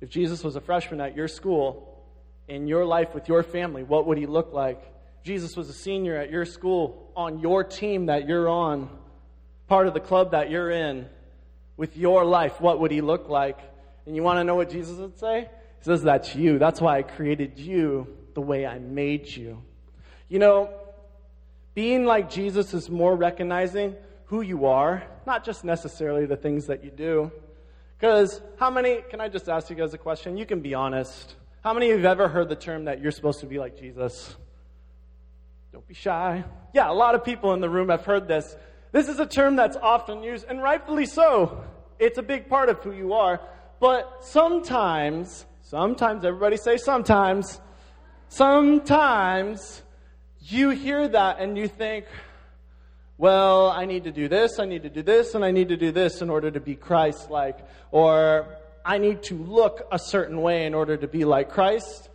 if 0.00 0.08
Jesus 0.08 0.42
was 0.42 0.56
a 0.56 0.60
freshman 0.60 1.00
at 1.00 1.14
your 1.14 1.28
school, 1.28 2.04
in 2.48 2.66
your 2.66 2.84
life 2.84 3.14
with 3.14 3.28
your 3.28 3.44
family, 3.44 3.84
what 3.84 4.08
would 4.08 4.18
he 4.18 4.26
look 4.26 4.52
like? 4.52 4.82
Jesus 5.22 5.56
was 5.56 5.68
a 5.68 5.72
senior 5.72 6.16
at 6.16 6.32
your 6.32 6.44
school, 6.44 7.12
on 7.14 7.38
your 7.38 7.62
team 7.62 8.06
that 8.06 8.26
you're 8.26 8.48
on, 8.48 8.90
part 9.68 9.86
of 9.86 9.94
the 9.94 10.00
club 10.00 10.32
that 10.32 10.50
you're 10.50 10.72
in, 10.72 11.06
with 11.76 11.96
your 11.96 12.24
life, 12.24 12.60
what 12.60 12.80
would 12.80 12.90
he 12.90 13.02
look 13.02 13.28
like? 13.28 13.60
And 14.04 14.16
you 14.16 14.24
want 14.24 14.40
to 14.40 14.44
know 14.44 14.56
what 14.56 14.68
Jesus 14.68 14.98
would 14.98 15.16
say? 15.16 15.48
He 15.78 15.84
says, 15.84 16.02
That's 16.02 16.34
you. 16.34 16.58
That's 16.58 16.80
why 16.80 16.98
I 16.98 17.02
created 17.02 17.56
you 17.56 18.08
the 18.34 18.40
way 18.40 18.66
I 18.66 18.80
made 18.80 19.28
you. 19.28 19.62
You 20.28 20.38
know, 20.38 20.70
being 21.74 22.04
like 22.04 22.30
Jesus 22.30 22.72
is 22.74 22.88
more 22.88 23.14
recognizing 23.14 23.96
who 24.26 24.40
you 24.40 24.66
are, 24.66 25.04
not 25.26 25.44
just 25.44 25.64
necessarily 25.64 26.26
the 26.26 26.36
things 26.36 26.66
that 26.66 26.84
you 26.84 26.90
do. 26.90 27.30
Because 27.98 28.40
how 28.58 28.70
many, 28.70 29.02
can 29.10 29.20
I 29.20 29.28
just 29.28 29.48
ask 29.48 29.70
you 29.70 29.76
guys 29.76 29.94
a 29.94 29.98
question? 29.98 30.36
You 30.36 30.46
can 30.46 30.60
be 30.60 30.74
honest. 30.74 31.36
How 31.62 31.72
many 31.72 31.90
of 31.90 31.98
you 31.98 32.04
have 32.04 32.20
ever 32.20 32.28
heard 32.28 32.48
the 32.48 32.56
term 32.56 32.84
that 32.84 33.00
you're 33.00 33.12
supposed 33.12 33.40
to 33.40 33.46
be 33.46 33.58
like 33.58 33.78
Jesus? 33.78 34.34
Don't 35.72 35.86
be 35.86 35.94
shy. 35.94 36.44
Yeah, 36.72 36.90
a 36.90 36.92
lot 36.92 37.14
of 37.14 37.24
people 37.24 37.54
in 37.54 37.60
the 37.60 37.70
room 37.70 37.88
have 37.88 38.04
heard 38.04 38.28
this. 38.28 38.56
This 38.92 39.08
is 39.08 39.18
a 39.18 39.26
term 39.26 39.56
that's 39.56 39.76
often 39.76 40.22
used, 40.22 40.46
and 40.48 40.62
rightfully 40.62 41.06
so. 41.06 41.64
It's 41.98 42.18
a 42.18 42.22
big 42.22 42.48
part 42.48 42.68
of 42.68 42.78
who 42.78 42.92
you 42.92 43.14
are. 43.14 43.40
But 43.80 44.24
sometimes, 44.24 45.46
sometimes, 45.62 46.24
everybody 46.24 46.56
say 46.56 46.76
sometimes, 46.76 47.60
sometimes 48.28 49.82
you 50.46 50.70
hear 50.70 51.08
that 51.08 51.38
and 51.40 51.56
you 51.56 51.68
think, 51.68 52.06
well, 53.16 53.70
I 53.70 53.86
need 53.86 54.04
to 54.04 54.12
do 54.12 54.28
this, 54.28 54.58
I 54.58 54.64
need 54.64 54.82
to 54.82 54.90
do 54.90 55.02
this, 55.02 55.34
and 55.34 55.44
I 55.44 55.52
need 55.52 55.68
to 55.68 55.76
do 55.76 55.92
this 55.92 56.20
in 56.20 56.30
order 56.30 56.50
to 56.50 56.60
be 56.60 56.74
Christ 56.74 57.30
like. 57.30 57.58
Or 57.90 58.46
I 58.84 58.98
need 58.98 59.22
to 59.24 59.36
look 59.36 59.86
a 59.90 59.98
certain 59.98 60.42
way 60.42 60.66
in 60.66 60.74
order 60.74 60.96
to 60.96 61.08
be 61.08 61.24
like 61.24 61.50
Christ. 61.50 62.10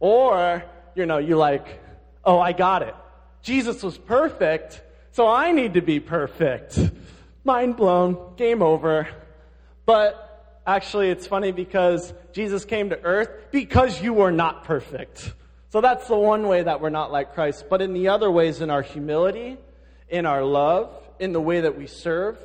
Or, 0.00 0.64
you 0.94 1.06
know, 1.06 1.18
you 1.18 1.36
like, 1.36 1.82
oh, 2.24 2.38
I 2.38 2.52
got 2.52 2.82
it. 2.82 2.94
Jesus 3.42 3.82
was 3.82 3.98
perfect, 3.98 4.80
so 5.12 5.28
I 5.28 5.52
need 5.52 5.74
to 5.74 5.82
be 5.82 6.00
perfect. 6.00 6.78
Mind 7.44 7.76
blown, 7.76 8.34
game 8.36 8.62
over. 8.62 9.06
But 9.84 10.62
actually, 10.66 11.10
it's 11.10 11.26
funny 11.26 11.52
because 11.52 12.14
Jesus 12.32 12.64
came 12.64 12.88
to 12.90 13.02
earth 13.02 13.28
because 13.50 14.00
you 14.00 14.14
were 14.14 14.32
not 14.32 14.64
perfect. 14.64 15.34
So 15.74 15.80
that's 15.80 16.06
the 16.06 16.16
one 16.16 16.46
way 16.46 16.62
that 16.62 16.80
we're 16.80 16.90
not 16.90 17.10
like 17.10 17.34
Christ. 17.34 17.64
But 17.68 17.82
in 17.82 17.94
the 17.94 18.06
other 18.06 18.30
ways, 18.30 18.60
in 18.60 18.70
our 18.70 18.80
humility, 18.80 19.56
in 20.08 20.24
our 20.24 20.44
love, 20.44 20.96
in 21.18 21.32
the 21.32 21.40
way 21.40 21.62
that 21.62 21.76
we 21.76 21.88
serve, 21.88 22.38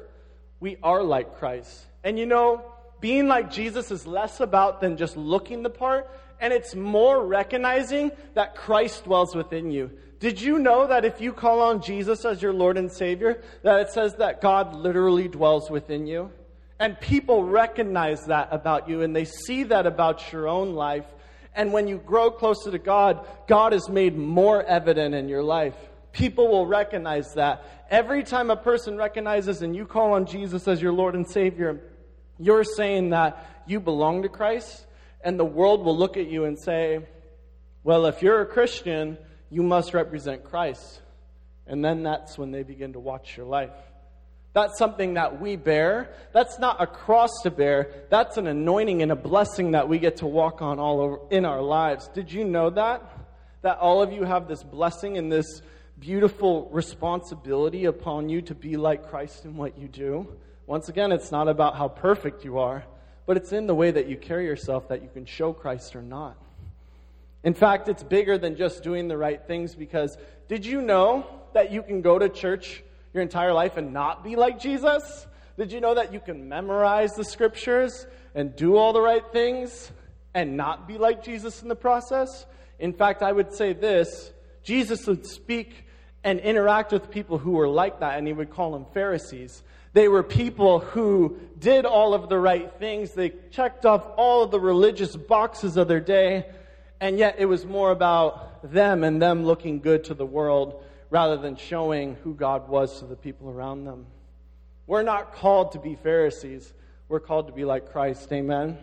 we 0.60 0.78
are 0.82 1.04
like 1.04 1.38
Christ. 1.38 1.86
And 2.04 2.18
you 2.18 2.26
know, 2.26 2.66
being 3.00 3.28
like 3.28 3.52
Jesus 3.52 3.92
is 3.92 4.08
less 4.08 4.40
about 4.40 4.82
than 4.82 4.98
just 4.98 5.16
looking 5.16 5.62
the 5.62 5.70
part, 5.70 6.10
and 6.42 6.52
it's 6.52 6.74
more 6.74 7.24
recognizing 7.24 8.10
that 8.34 8.56
Christ 8.56 9.04
dwells 9.04 9.36
within 9.36 9.70
you. 9.70 9.92
Did 10.20 10.42
you 10.42 10.58
know 10.58 10.88
that 10.88 11.06
if 11.06 11.22
you 11.22 11.32
call 11.32 11.62
on 11.62 11.84
Jesus 11.84 12.26
as 12.26 12.42
your 12.42 12.54
Lord 12.54 12.80
and 12.80 12.92
Savior, 12.92 13.44
that 13.62 13.80
it 13.80 13.92
says 13.92 14.16
that 14.16 14.42
God 14.42 14.74
literally 14.74 15.28
dwells 15.28 15.70
within 15.70 16.08
you? 16.08 16.32
And 16.80 17.00
people 17.00 17.44
recognize 17.44 18.26
that 18.26 18.48
about 18.50 18.90
you 18.90 19.04
and 19.04 19.16
they 19.16 19.26
see 19.26 19.66
that 19.66 19.86
about 19.86 20.32
your 20.32 20.48
own 20.48 20.74
life. 20.74 21.06
And 21.56 21.74
when 21.74 21.88
you 21.88 21.98
grow 21.98 22.32
closer 22.32 22.72
to 22.72 22.80
God, 22.80 23.28
God 23.48 23.74
is 23.74 23.90
made 23.90 24.18
more 24.18 24.64
evident 24.64 25.16
in 25.16 25.28
your 25.28 25.44
life 25.44 25.76
people 26.12 26.48
will 26.48 26.66
recognize 26.66 27.34
that. 27.36 27.64
Every 27.90 28.24
time 28.24 28.50
a 28.50 28.56
person 28.56 28.98
recognizes 28.98 29.62
and 29.62 29.76
you 29.76 29.86
call 29.86 30.14
on 30.14 30.26
Jesus 30.26 30.68
as 30.68 30.82
your 30.82 30.94
Lord 30.94 31.16
and 31.16 31.28
Savior, 31.28 31.82
you're 32.38 32.64
saying 32.64 33.12
that 33.12 33.64
you 33.68 33.80
belong 33.80 34.24
to 34.24 34.30
Christ, 34.30 34.86
and 35.22 35.40
the 35.40 35.46
world 35.46 35.84
will 35.84 35.98
look 35.98 36.18
at 36.18 36.28
you 36.28 36.46
and 36.46 36.58
say, 36.58 37.06
Well, 37.84 38.06
if 38.06 38.22
you're 38.22 38.42
a 38.42 38.46
Christian, 38.46 39.18
you 39.50 39.64
must 39.64 39.94
represent 39.94 40.44
Christ. 40.44 41.02
And 41.68 41.84
then 41.84 42.04
that's 42.04 42.38
when 42.38 42.52
they 42.52 42.64
begin 42.64 42.94
to 42.94 43.00
watch 43.00 43.38
your 43.38 43.46
life. 43.46 43.74
That's 44.54 44.78
something 44.78 45.14
that 45.14 45.40
we 45.40 45.56
bear. 45.56 46.10
That's 46.34 46.58
not 46.58 46.82
a 46.82 46.88
cross 46.88 47.30
to 47.44 47.52
bear. 47.52 47.92
That's 48.10 48.38
an 48.38 48.48
anointing 48.48 49.02
and 49.02 49.12
a 49.12 49.16
blessing 49.16 49.72
that 49.72 49.88
we 49.88 50.00
get 50.00 50.18
to 50.18 50.28
walk 50.28 50.62
on 50.62 50.80
all 50.80 51.00
over 51.00 51.20
in 51.30 51.46
our 51.46 51.62
lives. 51.62 52.08
Did 52.10 52.32
you 52.32 52.44
know 52.44 52.70
that? 52.72 53.04
That 53.62 53.78
all 53.78 54.02
of 54.02 54.12
you 54.12 54.24
have 54.24 54.48
this 54.48 54.64
blessing 54.64 55.18
and 55.18 55.32
this 55.32 55.62
beautiful 56.00 56.70
responsibility 56.72 57.86
upon 57.86 58.30
you 58.30 58.42
to 58.44 58.56
be 58.56 58.78
like 58.78 59.10
Christ 59.10 59.46
in 59.46 59.56
what 59.56 59.78
you 59.78 59.88
do. 59.88 60.28
Once 60.66 60.90
again, 60.90 61.12
it's 61.12 61.32
not 61.32 61.48
about 61.48 61.76
how 61.76 61.88
perfect 61.88 62.46
you 62.46 62.60
are, 62.60 62.84
but 63.26 63.38
it's 63.38 63.52
in 63.52 63.68
the 63.68 63.76
way 63.76 63.92
that 63.92 64.08
you 64.08 64.18
carry 64.18 64.46
yourself 64.46 64.88
that 64.90 65.04
you 65.04 65.10
can 65.14 65.26
show 65.26 65.54
Christ 65.54 65.96
or 65.96 66.02
not. 66.02 66.38
In 67.44 67.54
fact, 67.54 67.88
it's 67.88 68.04
bigger 68.04 68.38
than 68.38 68.56
just 68.56 68.84
doing 68.84 69.08
the 69.08 69.18
right 69.18 69.42
things 69.46 69.76
because 69.76 70.18
did 70.48 70.66
you 70.66 70.82
know 70.82 71.26
that 71.54 71.72
you 71.72 71.82
can 71.84 72.02
go 72.02 72.20
to 72.20 72.30
church 72.30 72.84
your 73.14 73.24
entire 73.24 73.54
life 73.54 73.78
and 73.78 73.94
not 73.94 74.24
be 74.24 74.36
like 74.36 74.60
Jesus? 74.60 75.28
Did 75.58 75.72
you 75.72 75.82
know 75.82 75.96
that 75.96 76.14
you 76.14 76.20
can 76.20 76.48
memorize 76.48 77.14
the 77.14 77.24
scriptures 77.24 78.08
and 78.34 78.56
do 78.56 78.78
all 78.78 78.94
the 78.94 79.02
right 79.02 79.24
things 79.32 79.92
and 80.34 80.56
not 80.56 80.88
be 80.88 80.98
like 80.98 81.24
Jesus 81.24 81.62
in 81.62 81.68
the 81.68 81.76
process? 81.76 82.46
In 82.80 82.94
fact, 82.94 83.22
I 83.22 83.32
would 83.32 83.54
say 83.54 83.74
this 83.74 84.32
Jesus 84.64 85.06
would 85.08 85.26
speak 85.26 85.86
and 86.24 86.40
interact 86.40 86.92
with 86.92 87.10
people 87.10 87.38
who 87.38 87.52
were 87.52 87.68
like 87.68 88.00
that, 88.02 88.18
and 88.18 88.28
he 88.28 88.34
would 88.34 88.52
call 88.52 88.72
them 88.72 88.86
Pharisees. 88.94 89.64
They 89.94 90.08
were 90.08 90.24
people 90.24 90.80
who 90.80 91.40
did 91.58 91.86
all 91.86 92.14
of 92.14 92.30
the 92.30 92.38
right 92.38 92.72
things. 92.78 93.12
They 93.12 93.34
checked 93.52 93.86
off 93.86 94.06
all 94.18 94.44
of 94.44 94.52
the 94.52 94.60
religious 94.60 95.16
boxes 95.16 95.78
of 95.78 95.88
their 95.88 96.00
day, 96.00 96.46
and 97.02 97.18
yet 97.18 97.36
it 97.40 97.46
was 97.46 97.66
more 97.66 97.92
about 97.92 98.72
them 98.72 99.04
and 99.04 99.22
them 99.22 99.46
looking 99.46 99.80
good 99.80 100.04
to 100.06 100.14
the 100.14 100.26
world 100.26 100.84
rather 101.10 101.38
than 101.38 101.56
showing 101.56 102.16
who 102.24 102.34
God 102.34 102.70
was 102.70 103.00
to 103.00 103.06
the 103.06 103.16
people 103.16 103.50
around 103.50 103.86
them. 103.86 104.06
We're 104.88 105.04
not 105.04 105.34
called 105.34 105.74
to 105.74 105.80
be 105.80 105.96
Pharisees. 105.96 106.74
We're 107.08 107.20
called 107.20 107.48
to 107.48 107.54
be 107.54 107.66
like 107.66 107.92
Christ. 107.92 108.32
Amen. 108.32 108.78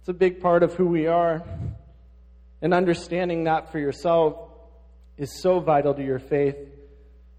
It's 0.00 0.08
a 0.08 0.14
big 0.14 0.40
part 0.40 0.62
of 0.62 0.74
who 0.74 0.86
we 0.86 1.06
are. 1.06 1.42
And 2.62 2.74
understanding 2.74 3.44
that 3.44 3.72
for 3.72 3.78
yourself 3.78 4.36
is 5.16 5.40
so 5.40 5.60
vital 5.60 5.94
to 5.94 6.04
your 6.04 6.18
faith. 6.18 6.56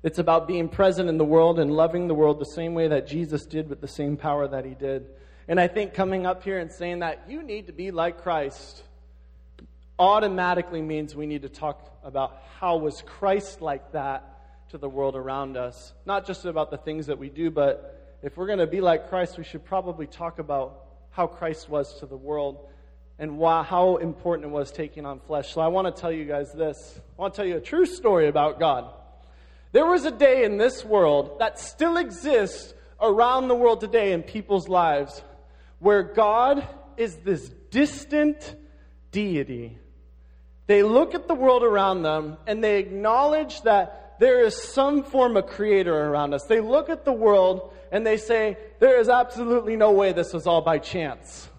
It's 0.03 0.17
about 0.17 0.47
being 0.47 0.67
present 0.67 1.09
in 1.09 1.17
the 1.17 1.25
world 1.25 1.59
and 1.59 1.71
loving 1.71 2.07
the 2.07 2.15
world 2.15 2.39
the 2.39 2.45
same 2.45 2.73
way 2.73 2.87
that 2.87 3.07
Jesus 3.07 3.45
did 3.45 3.69
with 3.69 3.81
the 3.81 3.87
same 3.87 4.17
power 4.17 4.47
that 4.47 4.65
he 4.65 4.73
did. 4.73 5.07
And 5.47 5.59
I 5.59 5.67
think 5.67 5.93
coming 5.93 6.25
up 6.25 6.43
here 6.43 6.57
and 6.57 6.71
saying 6.71 6.99
that 6.99 7.25
you 7.27 7.43
need 7.43 7.67
to 7.67 7.73
be 7.73 7.91
like 7.91 8.21
Christ 8.23 8.83
automatically 9.99 10.81
means 10.81 11.15
we 11.15 11.27
need 11.27 11.43
to 11.43 11.49
talk 11.49 11.90
about 12.03 12.41
how 12.60 12.77
was 12.77 13.01
Christ 13.01 13.62
like 13.62 13.91
that 13.91 14.70
to 14.70 14.77
the 14.77 14.89
world 14.89 15.15
around 15.15 15.58
us. 15.58 15.93
Not 16.05 16.25
just 16.25 16.46
about 16.46 16.72
the 16.72 16.77
things 16.77 17.08
that 17.08 17.17
we 17.17 17.29
do, 17.29 17.51
but 17.51 18.17
if 18.22 18.38
we're 18.38 18.48
going 18.48 18.60
to 18.60 18.67
be 18.67 18.81
like 18.81 19.10
Christ, 19.10 19.38
we 19.38 19.43
should 19.43 19.65
probably 19.65 20.08
talk 20.08 20.39
about 20.39 20.86
how 21.12 21.27
Christ 21.27 21.70
was 21.70 22.00
to 22.00 22.05
the 22.05 22.17
world 22.17 22.67
and 23.20 23.38
why, 23.38 23.63
how 23.63 23.98
important 23.98 24.48
it 24.48 24.51
was 24.51 24.72
taking 24.72 25.05
on 25.05 25.20
flesh. 25.20 25.53
So 25.53 25.62
I 25.62 25.67
want 25.67 25.93
to 25.93 26.01
tell 26.01 26.12
you 26.12 26.25
guys 26.25 26.51
this. 26.53 27.00
I 27.17 27.22
want 27.22 27.34
to 27.34 27.38
tell 27.38 27.46
you 27.46 27.58
a 27.58 27.62
true 27.62 27.86
story 27.86 28.27
about 28.27 28.60
God. 28.60 28.91
There 29.74 29.86
was 29.86 30.05
a 30.05 30.12
day 30.12 30.43
in 30.43 30.58
this 30.58 30.84
world 30.84 31.39
that 31.39 31.60
still 31.60 31.98
exists 31.98 32.74
around 33.00 33.48
the 33.48 33.55
world 33.55 33.79
today 33.79 34.13
in 34.13 34.24
people's 34.24 34.67
lives 34.67 35.22
where 35.79 36.03
God 36.03 36.67
is 36.98 37.17
this 37.17 37.50
distant 37.70 38.55
deity. 39.12 39.77
They 40.71 40.83
look 40.83 41.15
at 41.15 41.27
the 41.27 41.33
world 41.33 41.63
around 41.63 42.03
them 42.03 42.37
and 42.47 42.63
they 42.63 42.79
acknowledge 42.79 43.61
that 43.63 44.15
there 44.21 44.41
is 44.41 44.55
some 44.55 45.03
form 45.03 45.35
of 45.35 45.47
creator 45.47 45.93
around 45.93 46.33
us. 46.33 46.45
They 46.45 46.61
look 46.61 46.89
at 46.89 47.03
the 47.03 47.11
world 47.11 47.73
and 47.91 48.07
they 48.07 48.15
say, 48.15 48.55
there 48.79 48.97
is 48.97 49.09
absolutely 49.09 49.75
no 49.75 49.91
way 49.91 50.13
this 50.13 50.31
was 50.31 50.47
all 50.47 50.61
by 50.61 50.77
chance. 50.77 51.49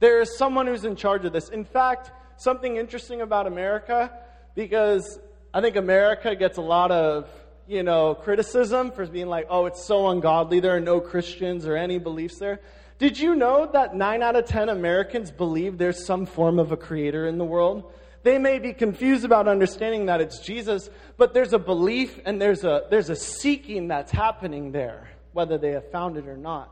There 0.00 0.20
is 0.20 0.36
someone 0.36 0.66
who's 0.66 0.84
in 0.84 0.96
charge 0.96 1.24
of 1.24 1.32
this. 1.32 1.48
In 1.48 1.64
fact, 1.64 2.10
something 2.36 2.76
interesting 2.76 3.22
about 3.22 3.46
America, 3.46 4.12
because 4.54 5.18
I 5.54 5.62
think 5.62 5.76
America 5.76 6.36
gets 6.36 6.58
a 6.58 6.60
lot 6.60 6.90
of, 6.90 7.30
you 7.66 7.82
know, 7.82 8.14
criticism 8.14 8.90
for 8.90 9.06
being 9.06 9.28
like, 9.28 9.46
oh, 9.48 9.64
it's 9.64 9.82
so 9.82 10.08
ungodly. 10.08 10.60
There 10.60 10.76
are 10.76 10.80
no 10.80 11.00
Christians 11.00 11.66
or 11.66 11.74
any 11.74 11.96
beliefs 11.96 12.38
there. 12.38 12.60
Did 12.98 13.18
you 13.18 13.34
know 13.34 13.70
that 13.72 13.96
9 13.96 14.22
out 14.22 14.36
of 14.36 14.44
10 14.44 14.68
Americans 14.68 15.30
believe 15.30 15.78
there's 15.78 16.04
some 16.04 16.26
form 16.26 16.58
of 16.58 16.70
a 16.70 16.76
creator 16.76 17.26
in 17.26 17.38
the 17.38 17.46
world? 17.46 17.90
They 18.22 18.38
may 18.38 18.58
be 18.58 18.72
confused 18.72 19.24
about 19.24 19.48
understanding 19.48 20.06
that 20.06 20.20
it's 20.20 20.38
Jesus, 20.38 20.88
but 21.16 21.34
there's 21.34 21.52
a 21.52 21.58
belief 21.58 22.20
and 22.24 22.40
there's 22.40 22.64
a, 22.64 22.84
there's 22.90 23.10
a 23.10 23.16
seeking 23.16 23.88
that's 23.88 24.12
happening 24.12 24.72
there, 24.72 25.08
whether 25.32 25.58
they 25.58 25.72
have 25.72 25.90
found 25.90 26.16
it 26.16 26.28
or 26.28 26.36
not. 26.36 26.70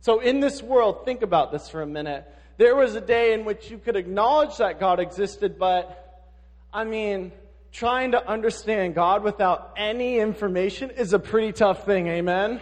So 0.00 0.20
in 0.20 0.40
this 0.40 0.62
world, 0.62 1.04
think 1.04 1.22
about 1.22 1.52
this 1.52 1.68
for 1.68 1.82
a 1.82 1.86
minute. 1.86 2.26
There 2.56 2.74
was 2.74 2.94
a 2.94 3.00
day 3.00 3.32
in 3.32 3.44
which 3.44 3.70
you 3.70 3.78
could 3.78 3.96
acknowledge 3.96 4.56
that 4.56 4.80
God 4.80 4.98
existed, 4.98 5.58
but 5.58 6.26
I 6.72 6.84
mean, 6.84 7.32
trying 7.72 8.12
to 8.12 8.28
understand 8.28 8.94
God 8.94 9.22
without 9.22 9.74
any 9.76 10.18
information 10.18 10.90
is 10.90 11.12
a 11.12 11.18
pretty 11.18 11.52
tough 11.52 11.86
thing, 11.86 12.08
amen? 12.08 12.60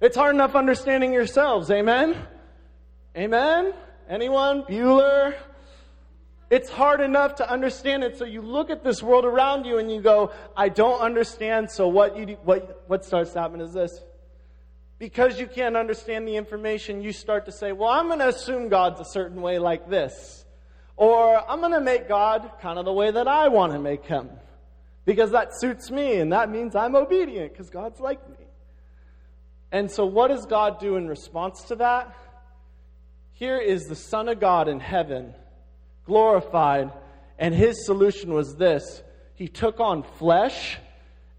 It's 0.00 0.16
hard 0.16 0.34
enough 0.34 0.54
understanding 0.54 1.12
yourselves, 1.12 1.70
amen? 1.70 2.16
Amen? 3.16 3.72
Anyone? 4.08 4.62
Bueller? 4.62 5.34
It's 6.54 6.70
hard 6.70 7.00
enough 7.00 7.34
to 7.36 7.50
understand 7.50 8.04
it, 8.04 8.16
so 8.16 8.24
you 8.24 8.40
look 8.40 8.70
at 8.70 8.84
this 8.84 9.02
world 9.02 9.24
around 9.24 9.64
you 9.64 9.78
and 9.78 9.90
you 9.90 10.00
go, 10.00 10.30
I 10.56 10.68
don't 10.68 11.00
understand, 11.00 11.68
so 11.68 11.88
what, 11.88 12.16
you, 12.16 12.36
what, 12.44 12.84
what 12.86 13.04
starts 13.04 13.32
to 13.32 13.40
happen 13.40 13.60
is 13.60 13.72
this 13.72 14.00
because 15.00 15.40
you 15.40 15.48
can't 15.48 15.76
understand 15.76 16.28
the 16.28 16.36
information, 16.36 17.02
you 17.02 17.10
start 17.10 17.46
to 17.46 17.50
say, 17.50 17.72
well, 17.72 17.88
I'm 17.90 18.06
going 18.06 18.20
to 18.20 18.28
assume 18.28 18.68
God's 18.68 19.00
a 19.00 19.04
certain 19.04 19.42
way 19.42 19.58
like 19.58 19.90
this. 19.90 20.44
Or 20.96 21.42
I'm 21.50 21.58
going 21.58 21.72
to 21.72 21.80
make 21.80 22.06
God 22.06 22.48
kind 22.62 22.78
of 22.78 22.84
the 22.84 22.92
way 22.92 23.10
that 23.10 23.26
I 23.26 23.48
want 23.48 23.72
to 23.72 23.80
make 23.80 24.06
him. 24.06 24.30
Because 25.04 25.32
that 25.32 25.58
suits 25.58 25.90
me, 25.90 26.18
and 26.18 26.32
that 26.32 26.50
means 26.50 26.76
I'm 26.76 26.94
obedient 26.94 27.52
because 27.52 27.68
God's 27.68 27.98
like 27.98 28.30
me. 28.30 28.46
And 29.72 29.90
so, 29.90 30.06
what 30.06 30.28
does 30.28 30.46
God 30.46 30.78
do 30.78 30.94
in 30.94 31.08
response 31.08 31.64
to 31.64 31.74
that? 31.74 32.16
Here 33.32 33.58
is 33.58 33.88
the 33.88 33.96
Son 33.96 34.28
of 34.28 34.38
God 34.38 34.68
in 34.68 34.78
heaven, 34.78 35.34
glorified, 36.04 36.92
and 37.38 37.54
his 37.54 37.84
solution 37.84 38.32
was 38.32 38.56
this 38.56 39.02
He 39.34 39.48
took 39.48 39.80
on 39.80 40.02
flesh 40.02 40.78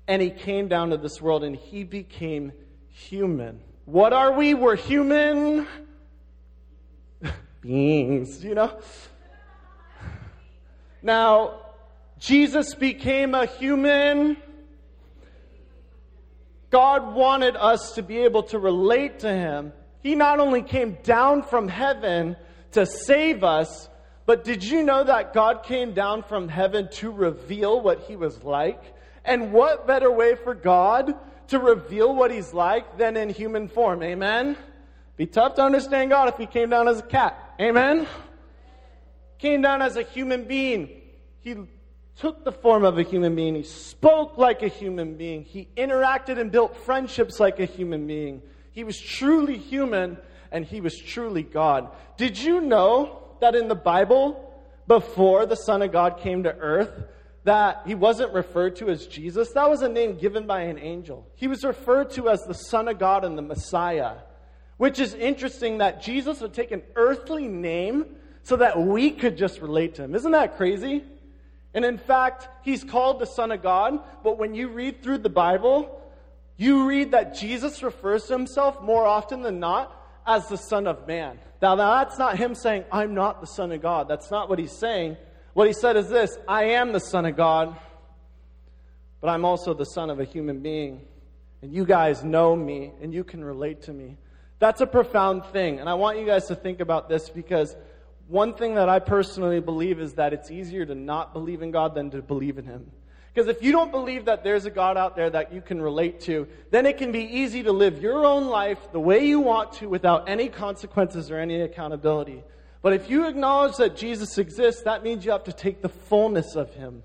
and 0.07 0.21
he 0.21 0.29
came 0.29 0.67
down 0.67 0.91
to 0.91 0.97
this 0.97 1.21
world 1.21 1.43
and 1.43 1.55
he 1.55 1.83
became 1.83 2.51
human. 2.89 3.61
What 3.85 4.13
are 4.13 4.33
we? 4.33 4.53
We're 4.53 4.75
human 4.75 5.67
beings, 7.61 8.43
you 8.43 8.55
know? 8.55 8.77
Now, 11.01 11.61
Jesus 12.17 12.73
became 12.73 13.35
a 13.35 13.45
human 13.45 14.37
God 16.75 17.15
wanted 17.15 17.55
us 17.55 17.93
to 17.93 18.03
be 18.03 18.17
able 18.17 18.43
to 18.43 18.59
relate 18.59 19.19
to 19.19 19.31
Him. 19.31 19.71
He 20.03 20.13
not 20.13 20.41
only 20.41 20.61
came 20.61 20.97
down 21.03 21.43
from 21.43 21.69
heaven 21.69 22.35
to 22.73 22.85
save 22.85 23.45
us, 23.45 23.87
but 24.25 24.43
did 24.43 24.63
you 24.63 24.83
know 24.83 25.03
that 25.03 25.33
God 25.33 25.63
came 25.63 25.93
down 25.93 26.23
from 26.23 26.47
heaven 26.47 26.89
to 26.93 27.11
reveal 27.11 27.79
what 27.79 28.01
He 28.01 28.15
was 28.15 28.43
like? 28.43 28.81
And 29.23 29.51
what 29.51 29.87
better 29.87 30.11
way 30.11 30.35
for 30.35 30.53
God 30.53 31.13
to 31.49 31.59
reveal 31.59 32.13
what 32.13 32.31
He's 32.31 32.53
like 32.53 32.97
than 32.97 33.17
in 33.17 33.29
human 33.29 33.67
form? 33.67 34.01
Amen? 34.01 34.57
Be 35.15 35.27
tough 35.27 35.55
to 35.55 35.61
understand 35.61 36.09
God 36.09 36.29
if 36.29 36.37
He 36.37 36.47
came 36.47 36.69
down 36.69 36.87
as 36.87 36.99
a 36.99 37.03
cat. 37.03 37.55
Amen? 37.59 38.07
Came 39.37 39.61
down 39.61 39.81
as 39.81 39.95
a 39.95 40.03
human 40.03 40.45
being. 40.45 40.89
He 41.41 41.55
took 42.17 42.43
the 42.43 42.51
form 42.51 42.83
of 42.83 42.97
a 42.97 43.03
human 43.03 43.35
being. 43.35 43.55
He 43.55 43.63
spoke 43.63 44.37
like 44.37 44.63
a 44.63 44.67
human 44.67 45.15
being. 45.15 45.43
He 45.43 45.67
interacted 45.77 46.39
and 46.39 46.51
built 46.51 46.75
friendships 46.77 47.39
like 47.39 47.59
a 47.59 47.65
human 47.65 48.07
being. 48.07 48.41
He 48.71 48.83
was 48.83 48.99
truly 48.99 49.57
human 49.57 50.17
and 50.51 50.65
he 50.65 50.81
was 50.81 50.97
truly 50.97 51.43
God. 51.43 51.89
Did 52.17 52.37
you 52.37 52.61
know 52.61 53.24
that 53.41 53.55
in 53.55 53.67
the 53.67 53.75
Bible, 53.75 54.53
before 54.87 55.45
the 55.45 55.55
Son 55.55 55.81
of 55.81 55.91
God 55.91 56.19
came 56.19 56.43
to 56.43 56.55
earth, 56.55 57.03
that 57.43 57.83
he 57.85 57.95
wasn't 57.95 58.33
referred 58.33 58.75
to 58.77 58.89
as 58.89 59.07
Jesus? 59.07 59.51
That 59.51 59.69
was 59.69 59.81
a 59.81 59.89
name 59.89 60.17
given 60.17 60.47
by 60.47 60.61
an 60.61 60.79
angel. 60.79 61.27
He 61.35 61.47
was 61.47 61.63
referred 61.63 62.11
to 62.11 62.29
as 62.29 62.43
the 62.43 62.53
Son 62.53 62.87
of 62.87 62.99
God 62.99 63.23
and 63.23 63.37
the 63.37 63.41
Messiah, 63.43 64.15
which 64.77 64.99
is 64.99 65.13
interesting 65.13 65.77
that 65.77 66.01
Jesus 66.01 66.41
would 66.41 66.53
take 66.53 66.71
an 66.71 66.83
earthly 66.95 67.47
name 67.47 68.05
so 68.43 68.57
that 68.57 68.79
we 68.79 69.11
could 69.11 69.37
just 69.37 69.61
relate 69.61 69.95
to 69.95 70.03
him. 70.03 70.15
Isn't 70.15 70.31
that 70.31 70.57
crazy? 70.57 71.03
And 71.73 71.83
in 71.83 71.97
fact, 71.97 72.47
he's 72.63 72.83
called 72.83 73.19
the 73.19 73.25
Son 73.25 73.51
of 73.51 73.61
God, 73.61 73.99
but 74.23 74.37
when 74.37 74.55
you 74.55 74.69
read 74.69 75.03
through 75.03 75.17
the 75.19 75.29
Bible, 75.29 76.01
you 76.57 76.87
read 76.87 77.11
that 77.11 77.35
Jesus 77.35 77.83
refers 77.83 78.25
to 78.25 78.33
himself 78.33 78.81
more 78.81 79.05
often 79.05 79.41
than 79.41 79.59
not 79.59 79.93
as 80.25 80.47
the 80.47 80.57
Son 80.57 80.87
of 80.87 81.07
Man. 81.07 81.39
Now, 81.61 81.75
that's 81.75 82.17
not 82.17 82.37
him 82.37 82.55
saying, 82.55 82.85
I'm 82.91 83.13
not 83.13 83.41
the 83.41 83.47
Son 83.47 83.71
of 83.71 83.81
God. 83.81 84.07
That's 84.07 84.29
not 84.29 84.49
what 84.49 84.59
he's 84.59 84.77
saying. 84.77 85.17
What 85.53 85.67
he 85.67 85.73
said 85.73 85.95
is 85.95 86.09
this 86.09 86.37
I 86.47 86.65
am 86.71 86.91
the 86.91 86.99
Son 86.99 87.25
of 87.25 87.35
God, 87.35 87.75
but 89.21 89.29
I'm 89.29 89.45
also 89.45 89.73
the 89.73 89.85
Son 89.85 90.09
of 90.09 90.19
a 90.19 90.25
human 90.25 90.59
being. 90.61 91.01
And 91.61 91.73
you 91.73 91.85
guys 91.85 92.23
know 92.23 92.55
me, 92.55 92.91
and 93.01 93.13
you 93.13 93.23
can 93.23 93.43
relate 93.43 93.83
to 93.83 93.93
me. 93.93 94.17
That's 94.59 94.81
a 94.81 94.87
profound 94.87 95.45
thing. 95.45 95.79
And 95.79 95.89
I 95.89 95.95
want 95.95 96.19
you 96.19 96.25
guys 96.25 96.47
to 96.47 96.55
think 96.55 96.79
about 96.79 97.09
this 97.09 97.29
because 97.29 97.75
one 98.27 98.53
thing 98.53 98.75
that 98.75 98.89
I 98.89 98.99
personally 98.99 99.59
believe 99.59 99.99
is 99.99 100.13
that 100.13 100.33
it's 100.33 100.51
easier 100.51 100.85
to 100.85 100.95
not 100.95 101.33
believe 101.33 101.61
in 101.61 101.71
God 101.71 101.95
than 101.95 102.11
to 102.11 102.21
believe 102.21 102.57
in 102.57 102.65
Him. 102.65 102.91
Because 103.35 103.49
if 103.49 103.61
you 103.61 103.73
don't 103.73 103.91
believe 103.91 104.25
that 104.25 104.45
there's 104.45 104.65
a 104.65 104.69
God 104.69 104.95
out 104.95 105.17
there 105.17 105.29
that 105.29 105.53
you 105.53 105.59
can 105.59 105.81
relate 105.81 106.21
to, 106.21 106.47
then 106.71 106.85
it 106.85 106.97
can 106.97 107.11
be 107.11 107.19
easy 107.19 107.63
to 107.63 107.73
live 107.73 108.01
your 108.01 108.25
own 108.25 108.47
life 108.47 108.79
the 108.93 108.99
way 108.99 109.25
you 109.25 109.41
want 109.41 109.73
to 109.73 109.89
without 109.89 110.29
any 110.29 110.47
consequences 110.47 111.29
or 111.29 111.37
any 111.37 111.59
accountability. 111.59 112.45
But 112.81 112.93
if 112.93 113.09
you 113.09 113.27
acknowledge 113.27 113.75
that 113.75 113.97
Jesus 113.97 114.37
exists, 114.37 114.83
that 114.83 115.03
means 115.03 115.25
you 115.25 115.31
have 115.31 115.43
to 115.43 115.51
take 115.51 115.81
the 115.81 115.89
fullness 115.89 116.55
of 116.55 116.73
Him. 116.75 117.03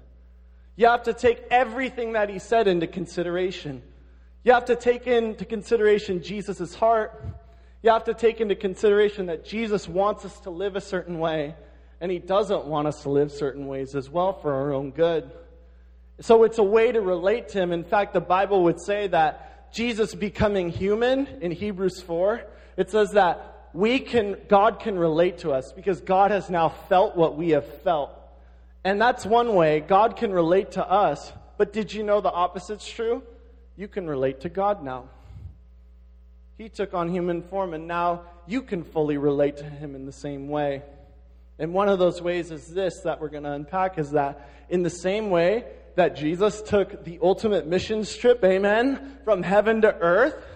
You 0.77 0.87
have 0.87 1.03
to 1.05 1.15
take 1.15 1.43
everything 1.51 2.13
that 2.13 2.29
He 2.29 2.39
said 2.39 2.69
into 2.69 2.87
consideration. 2.87 3.83
You 4.45 4.53
have 4.53 4.67
to 4.67 4.77
take 4.77 5.09
into 5.09 5.45
consideration 5.45 6.23
Jesus' 6.23 6.77
heart. 6.77 7.25
You 7.83 7.91
have 7.91 8.05
to 8.05 8.15
take 8.15 8.41
into 8.41 8.55
consideration 8.55 9.27
that 9.27 9.45
Jesus 9.45 9.89
wants 9.89 10.25
us 10.25 10.39
to 10.41 10.51
live 10.51 10.77
a 10.77 10.81
certain 10.81 11.19
way, 11.19 11.57
and 12.01 12.13
He 12.13 12.21
doesn't 12.21 12.67
want 12.67 12.87
us 12.87 13.03
to 13.03 13.11
live 13.11 13.33
certain 13.33 13.67
ways 13.67 13.97
as 13.97 14.09
well 14.09 14.33
for 14.33 14.53
our 14.55 14.73
own 14.73 14.93
good. 14.93 15.29
So 16.21 16.45
it's 16.45 16.59
a 16.59 16.63
way 16.63 16.93
to 16.93 17.01
relate 17.01 17.49
to 17.51 17.59
Him. 17.59 17.73
In 17.73 17.85
fact, 17.85 18.13
the 18.13 18.21
Bible 18.21 18.65
would 18.65 18.81
say 18.81 19.07
that 19.09 19.73
Jesus 19.73 20.15
becoming 20.15 20.69
human 20.69 21.27
in 21.41 21.51
Hebrews 21.51 22.01
4, 22.03 22.43
it 22.77 22.91
says 22.91 23.13
that 23.13 23.69
we 23.73 24.01
can, 24.01 24.37
God 24.49 24.81
can 24.81 24.99
relate 24.99 25.39
to 25.39 25.53
us 25.53 25.73
because 25.73 26.01
God 26.01 26.31
has 26.31 26.51
now 26.51 26.69
felt 26.69 27.17
what 27.17 27.37
we 27.37 27.51
have 27.51 27.67
felt. 27.83 28.11
And 28.85 29.01
that's 29.01 29.25
one 29.25 29.55
way 29.55 29.81
God 29.81 30.17
can 30.17 30.33
relate 30.33 30.73
to 30.73 30.87
us. 30.87 31.33
But 31.57 31.73
did 31.73 31.93
you 31.93 32.03
know 32.03 32.21
the 32.21 32.33
opposite's 32.33 32.89
true? 32.89 33.23
You 33.77 33.89
can 33.89 34.07
relate 34.07 34.41
to 34.41 34.49
God 34.49 34.83
now. 34.83 35.05
He 36.59 36.69
took 36.69 36.93
on 36.93 37.09
human 37.09 37.43
form, 37.43 37.73
and 37.73 37.87
now 37.87 38.23
you 38.47 38.63
can 38.63 38.85
fully 38.85 39.17
relate 39.17 39.59
to 39.59 39.65
him 39.65 39.95
in 39.95 40.05
the 40.05 40.13
same 40.13 40.49
way. 40.49 40.83
And 41.59 41.73
one 41.73 41.89
of 41.89 41.99
those 41.99 42.21
ways 42.21 42.51
is 42.51 42.67
this 42.69 43.01
that 43.01 43.21
we're 43.21 43.29
going 43.29 43.45
to 43.45 43.53
unpack 43.53 43.99
is 43.99 44.11
that 44.13 44.49
in 44.69 44.83
the 44.83 44.91
same 44.91 45.31
way 45.31 45.65
that 46.01 46.17
Jesus 46.17 46.63
took 46.63 47.05
the 47.05 47.19
ultimate 47.21 47.67
missions 47.67 48.17
trip, 48.17 48.43
amen, 48.43 49.19
from 49.23 49.43
heaven 49.43 49.83
to 49.83 49.95
earth 49.95 50.47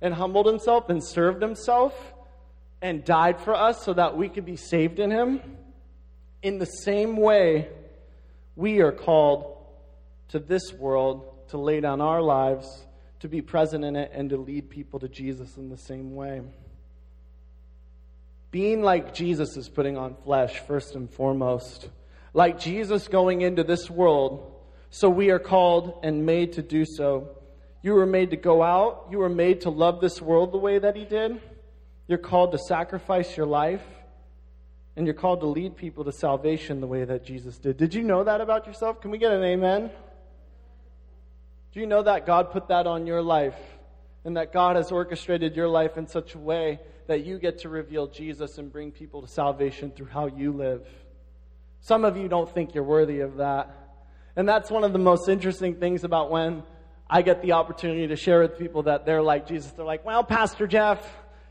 and 0.00 0.12
humbled 0.12 0.44
himself 0.44 0.90
and 0.90 1.04
served 1.04 1.40
himself 1.40 1.94
and 2.82 3.04
died 3.04 3.40
for 3.40 3.54
us 3.54 3.84
so 3.84 3.94
that 3.94 4.16
we 4.16 4.28
could 4.28 4.44
be 4.44 4.56
saved 4.56 4.98
in 4.98 5.12
him, 5.12 5.40
in 6.42 6.58
the 6.58 6.66
same 6.66 7.16
way, 7.16 7.68
we 8.56 8.80
are 8.80 8.90
called 8.90 9.58
to 10.30 10.40
this 10.40 10.72
world 10.72 11.46
to 11.50 11.58
lay 11.58 11.78
down 11.78 12.00
our 12.00 12.20
lives 12.20 12.84
to 13.20 13.28
be 13.28 13.40
present 13.40 13.84
in 13.84 13.94
it 13.94 14.10
and 14.12 14.30
to 14.30 14.36
lead 14.36 14.68
people 14.68 14.98
to 14.98 15.08
Jesus 15.08 15.56
in 15.56 15.68
the 15.68 15.78
same 15.78 16.16
way. 16.16 16.42
Being 18.50 18.82
like 18.82 19.14
Jesus 19.14 19.56
is 19.56 19.68
putting 19.68 19.96
on 19.96 20.16
flesh, 20.24 20.58
first 20.66 20.96
and 20.96 21.08
foremost. 21.08 21.88
Like 22.34 22.58
Jesus 22.58 23.06
going 23.06 23.42
into 23.42 23.62
this 23.62 23.88
world, 23.88 24.57
so 24.90 25.08
we 25.08 25.30
are 25.30 25.38
called 25.38 26.00
and 26.02 26.24
made 26.24 26.54
to 26.54 26.62
do 26.62 26.84
so. 26.84 27.36
You 27.82 27.94
were 27.94 28.06
made 28.06 28.30
to 28.30 28.36
go 28.36 28.62
out, 28.62 29.08
you 29.10 29.18
were 29.18 29.28
made 29.28 29.62
to 29.62 29.70
love 29.70 30.00
this 30.00 30.20
world 30.20 30.52
the 30.52 30.58
way 30.58 30.78
that 30.78 30.96
He 30.96 31.04
did. 31.04 31.40
You're 32.06 32.18
called 32.18 32.52
to 32.52 32.58
sacrifice 32.58 33.36
your 33.36 33.46
life, 33.46 33.84
and 34.96 35.06
you're 35.06 35.14
called 35.14 35.40
to 35.40 35.46
lead 35.46 35.76
people 35.76 36.04
to 36.04 36.12
salvation 36.12 36.80
the 36.80 36.86
way 36.86 37.04
that 37.04 37.24
Jesus 37.24 37.58
did. 37.58 37.76
Did 37.76 37.94
you 37.94 38.02
know 38.02 38.24
that 38.24 38.40
about 38.40 38.66
yourself? 38.66 39.00
Can 39.00 39.10
we 39.10 39.18
get 39.18 39.30
an 39.30 39.44
amen? 39.44 39.90
Do 41.72 41.80
you 41.80 41.86
know 41.86 42.02
that 42.02 42.26
God 42.26 42.50
put 42.50 42.68
that 42.68 42.86
on 42.86 43.06
your 43.06 43.22
life 43.22 43.58
and 44.24 44.36
that 44.36 44.52
God 44.52 44.76
has 44.76 44.90
orchestrated 44.90 45.54
your 45.54 45.68
life 45.68 45.96
in 45.98 46.06
such 46.06 46.34
a 46.34 46.38
way 46.38 46.80
that 47.06 47.24
you 47.24 47.38
get 47.38 47.58
to 47.60 47.68
reveal 47.68 48.06
Jesus 48.06 48.58
and 48.58 48.72
bring 48.72 48.90
people 48.90 49.22
to 49.22 49.28
salvation 49.28 49.90
through 49.90 50.06
how 50.06 50.26
you 50.26 50.52
live? 50.52 50.86
Some 51.80 52.04
of 52.04 52.16
you 52.16 52.26
don't 52.26 52.52
think 52.52 52.74
you're 52.74 52.84
worthy 52.84 53.20
of 53.20 53.36
that. 53.36 53.87
And 54.38 54.48
that's 54.48 54.70
one 54.70 54.84
of 54.84 54.92
the 54.92 55.00
most 55.00 55.28
interesting 55.28 55.80
things 55.80 56.04
about 56.04 56.30
when 56.30 56.62
I 57.10 57.22
get 57.22 57.42
the 57.42 57.52
opportunity 57.54 58.06
to 58.06 58.14
share 58.14 58.40
with 58.40 58.56
people 58.56 58.84
that 58.84 59.04
they're 59.04 59.20
like 59.20 59.48
Jesus. 59.48 59.72
They're 59.72 59.84
like, 59.84 60.04
well, 60.04 60.22
Pastor 60.22 60.68
Jeff, 60.68 61.04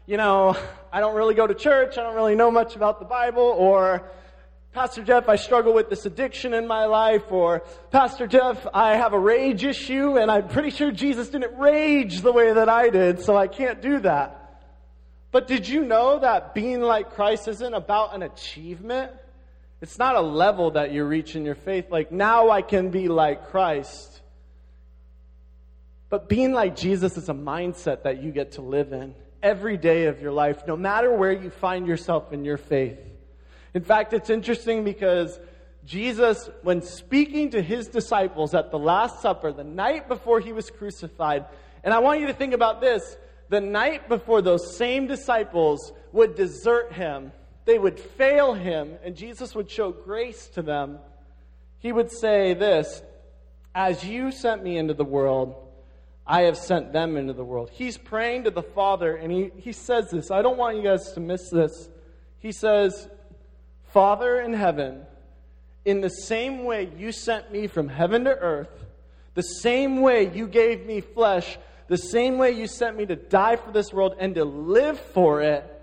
you 0.05 0.15
know, 0.15 0.55
I 0.89 1.01
don't 1.01 1.13
really 1.13 1.33
go 1.35 1.45
to 1.45 1.53
church. 1.53 1.97
I 1.97 2.03
don't 2.03 2.15
really 2.15 2.35
know 2.35 2.49
much 2.49 2.77
about 2.77 2.99
the 2.99 3.05
Bible. 3.05 3.43
Or, 3.43 4.09
Pastor 4.71 5.03
Jeff, 5.03 5.27
I 5.27 5.35
struggle 5.35 5.73
with 5.73 5.89
this 5.89 6.05
addiction 6.05 6.53
in 6.53 6.65
my 6.65 6.85
life, 6.85 7.29
or 7.29 7.63
Pastor 7.91 8.25
Jeff, 8.25 8.65
I 8.73 8.95
have 8.95 9.11
a 9.11 9.19
rage 9.19 9.65
issue, 9.65 10.17
and 10.17 10.31
I'm 10.31 10.47
pretty 10.47 10.69
sure 10.69 10.89
Jesus 10.89 11.27
didn't 11.27 11.59
rage 11.59 12.21
the 12.21 12.31
way 12.31 12.53
that 12.53 12.69
I 12.69 12.89
did, 12.89 13.19
so 13.19 13.35
I 13.35 13.47
can't 13.47 13.81
do 13.81 13.99
that. 13.99 14.61
But 15.31 15.47
did 15.47 15.67
you 15.67 15.83
know 15.83 16.19
that 16.19 16.55
being 16.55 16.79
like 16.79 17.15
Christ 17.15 17.49
isn't 17.49 17.73
about 17.73 18.15
an 18.15 18.23
achievement? 18.23 19.11
It's 19.81 19.99
not 19.99 20.15
a 20.15 20.21
level 20.21 20.71
that 20.71 20.91
you 20.91 21.03
reach 21.03 21.35
in 21.35 21.45
your 21.45 21.55
faith, 21.55 21.91
like 21.91 22.11
now 22.11 22.49
I 22.49 22.61
can 22.61 22.89
be 22.89 23.07
like 23.07 23.49
Christ. 23.49 24.21
But 26.09 26.29
being 26.29 26.53
like 26.53 26.75
Jesus 26.75 27.17
is 27.17 27.29
a 27.29 27.33
mindset 27.33 28.03
that 28.03 28.23
you 28.23 28.31
get 28.31 28.53
to 28.53 28.61
live 28.61 28.93
in 28.93 29.13
every 29.43 29.77
day 29.77 30.05
of 30.05 30.21
your 30.21 30.31
life, 30.31 30.65
no 30.67 30.75
matter 30.75 31.13
where 31.13 31.31
you 31.31 31.49
find 31.49 31.85
yourself 31.85 32.33
in 32.33 32.43
your 32.43 32.57
faith. 32.57 32.99
In 33.73 33.83
fact, 33.83 34.13
it's 34.13 34.29
interesting 34.29 34.83
because 34.83 35.39
Jesus, 35.85 36.49
when 36.63 36.81
speaking 36.81 37.51
to 37.51 37.61
his 37.61 37.87
disciples 37.87 38.55
at 38.55 38.71
the 38.71 38.79
Last 38.79 39.21
Supper, 39.21 39.51
the 39.51 39.63
night 39.63 40.07
before 40.07 40.39
he 40.39 40.53
was 40.53 40.71
crucified, 40.71 41.45
and 41.83 41.93
I 41.93 41.99
want 41.99 42.19
you 42.19 42.27
to 42.27 42.33
think 42.33 42.53
about 42.53 42.81
this 42.81 43.15
the 43.49 43.61
night 43.61 44.09
before 44.09 44.41
those 44.41 44.75
same 44.75 45.07
disciples 45.07 45.93
would 46.11 46.35
desert 46.35 46.91
him, 46.91 47.31
they 47.67 47.77
would 47.77 47.99
fail 47.99 48.53
him, 48.53 48.97
and 49.03 49.15
Jesus 49.15 49.53
would 49.53 49.69
show 49.69 49.91
grace 49.91 50.47
to 50.53 50.61
them, 50.61 50.99
he 51.79 51.91
would 51.91 52.09
say 52.09 52.53
this 52.53 53.03
As 53.75 54.05
you 54.05 54.31
sent 54.31 54.63
me 54.63 54.77
into 54.77 54.93
the 54.93 55.03
world, 55.03 55.53
I 56.25 56.43
have 56.43 56.57
sent 56.57 56.93
them 56.93 57.17
into 57.17 57.33
the 57.33 57.43
world. 57.43 57.69
He's 57.71 57.97
praying 57.97 58.45
to 58.45 58.51
the 58.51 58.63
Father, 58.63 59.17
and 59.17 59.31
he, 59.31 59.51
he 59.57 59.73
says 59.73 60.09
this. 60.09 60.31
I 60.31 60.41
don't 60.41 60.57
want 60.57 60.77
you 60.77 60.83
guys 60.83 61.11
to 61.11 61.19
miss 61.19 61.49
this. 61.49 61.89
He 62.39 62.53
says, 62.53 63.09
Father 63.91 64.39
in 64.39 64.53
heaven, 64.53 65.01
in 65.83 65.99
the 65.99 66.09
same 66.09 66.63
way 66.63 66.89
you 66.97 67.11
sent 67.11 67.51
me 67.51 67.67
from 67.67 67.89
heaven 67.89 68.23
to 68.23 68.31
earth, 68.31 68.85
the 69.33 69.41
same 69.41 69.99
way 70.01 70.33
you 70.33 70.47
gave 70.47 70.85
me 70.85 71.01
flesh, 71.01 71.57
the 71.89 71.97
same 71.97 72.37
way 72.37 72.51
you 72.51 72.65
sent 72.65 72.95
me 72.95 73.05
to 73.05 73.17
die 73.17 73.57
for 73.57 73.71
this 73.71 73.91
world 73.91 74.15
and 74.19 74.35
to 74.35 74.45
live 74.45 74.99
for 74.99 75.41
it, 75.41 75.76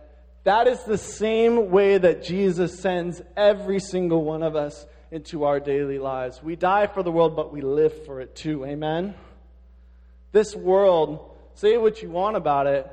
that 0.45 0.67
is 0.69 0.83
the 0.85 0.99
same 0.99 1.71
way 1.71 1.99
that 1.99 2.23
Jesus 2.23 2.79
sends 2.79 3.21
every 3.37 3.81
single 3.81 4.23
one 4.25 4.43
of 4.43 4.57
us 4.57 4.87
into 5.11 5.45
our 5.45 5.61
daily 5.61 5.99
lives. 5.99 6.43
We 6.43 6.57
die 6.57 6.87
for 6.87 7.03
the 7.03 7.11
world, 7.11 7.37
but 7.37 7.53
we 7.53 7.61
live 7.61 8.05
for 8.05 8.21
it 8.21 8.35
too. 8.35 8.65
Amen? 8.65 9.15
This 10.33 10.55
world, 10.55 11.31
say 11.55 11.77
what 11.77 12.03
you 12.03 12.11
want 12.11 12.37
about 12.37 12.67
it, 12.67 12.87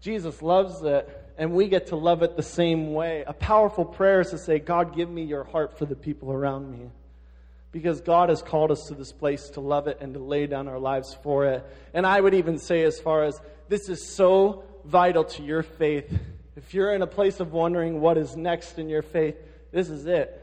Jesus 0.00 0.42
loves 0.42 0.82
it, 0.82 1.08
and 1.38 1.52
we 1.52 1.68
get 1.68 1.88
to 1.88 1.96
love 1.96 2.22
it 2.22 2.36
the 2.36 2.42
same 2.42 2.92
way. 2.92 3.24
A 3.26 3.32
powerful 3.32 3.84
prayer 3.84 4.20
is 4.20 4.30
to 4.30 4.38
say, 4.38 4.58
God, 4.58 4.94
give 4.94 5.08
me 5.08 5.22
your 5.22 5.44
heart 5.44 5.78
for 5.78 5.86
the 5.86 5.96
people 5.96 6.30
around 6.30 6.70
me. 6.70 6.90
Because 7.72 8.02
God 8.02 8.28
has 8.28 8.42
called 8.42 8.70
us 8.70 8.84
to 8.88 8.94
this 8.94 9.12
place 9.12 9.48
to 9.50 9.60
love 9.60 9.88
it 9.88 9.98
and 10.00 10.12
to 10.12 10.20
lay 10.20 10.46
down 10.46 10.68
our 10.68 10.78
lives 10.78 11.16
for 11.22 11.46
it. 11.46 11.64
And 11.94 12.06
I 12.06 12.20
would 12.20 12.34
even 12.34 12.58
say, 12.58 12.82
as 12.82 13.00
far 13.00 13.24
as 13.24 13.40
this 13.68 13.88
is 13.88 14.06
so 14.06 14.64
vital 14.84 15.24
to 15.24 15.42
your 15.42 15.62
faith, 15.62 16.12
if 16.56 16.74
you're 16.74 16.92
in 16.94 17.02
a 17.02 17.06
place 17.06 17.40
of 17.40 17.52
wondering 17.52 18.00
what 18.00 18.18
is 18.18 18.36
next 18.36 18.78
in 18.78 18.88
your 18.88 19.02
faith, 19.02 19.36
this 19.72 19.88
is 19.88 20.06
it. 20.06 20.38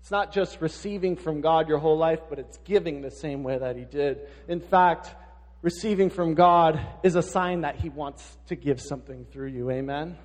It's 0.00 0.10
not 0.10 0.32
just 0.32 0.60
receiving 0.60 1.16
from 1.16 1.40
God 1.40 1.68
your 1.68 1.78
whole 1.78 1.96
life, 1.96 2.20
but 2.28 2.38
it's 2.38 2.58
giving 2.58 3.00
the 3.00 3.10
same 3.10 3.42
way 3.42 3.56
that 3.56 3.76
He 3.76 3.84
did. 3.84 4.20
In 4.48 4.60
fact, 4.60 5.14
receiving 5.62 6.10
from 6.10 6.34
God 6.34 6.78
is 7.02 7.14
a 7.14 7.22
sign 7.22 7.62
that 7.62 7.76
He 7.76 7.88
wants 7.88 8.36
to 8.48 8.54
give 8.54 8.80
something 8.80 9.24
through 9.32 9.48
you. 9.48 9.70
Amen? 9.70 10.18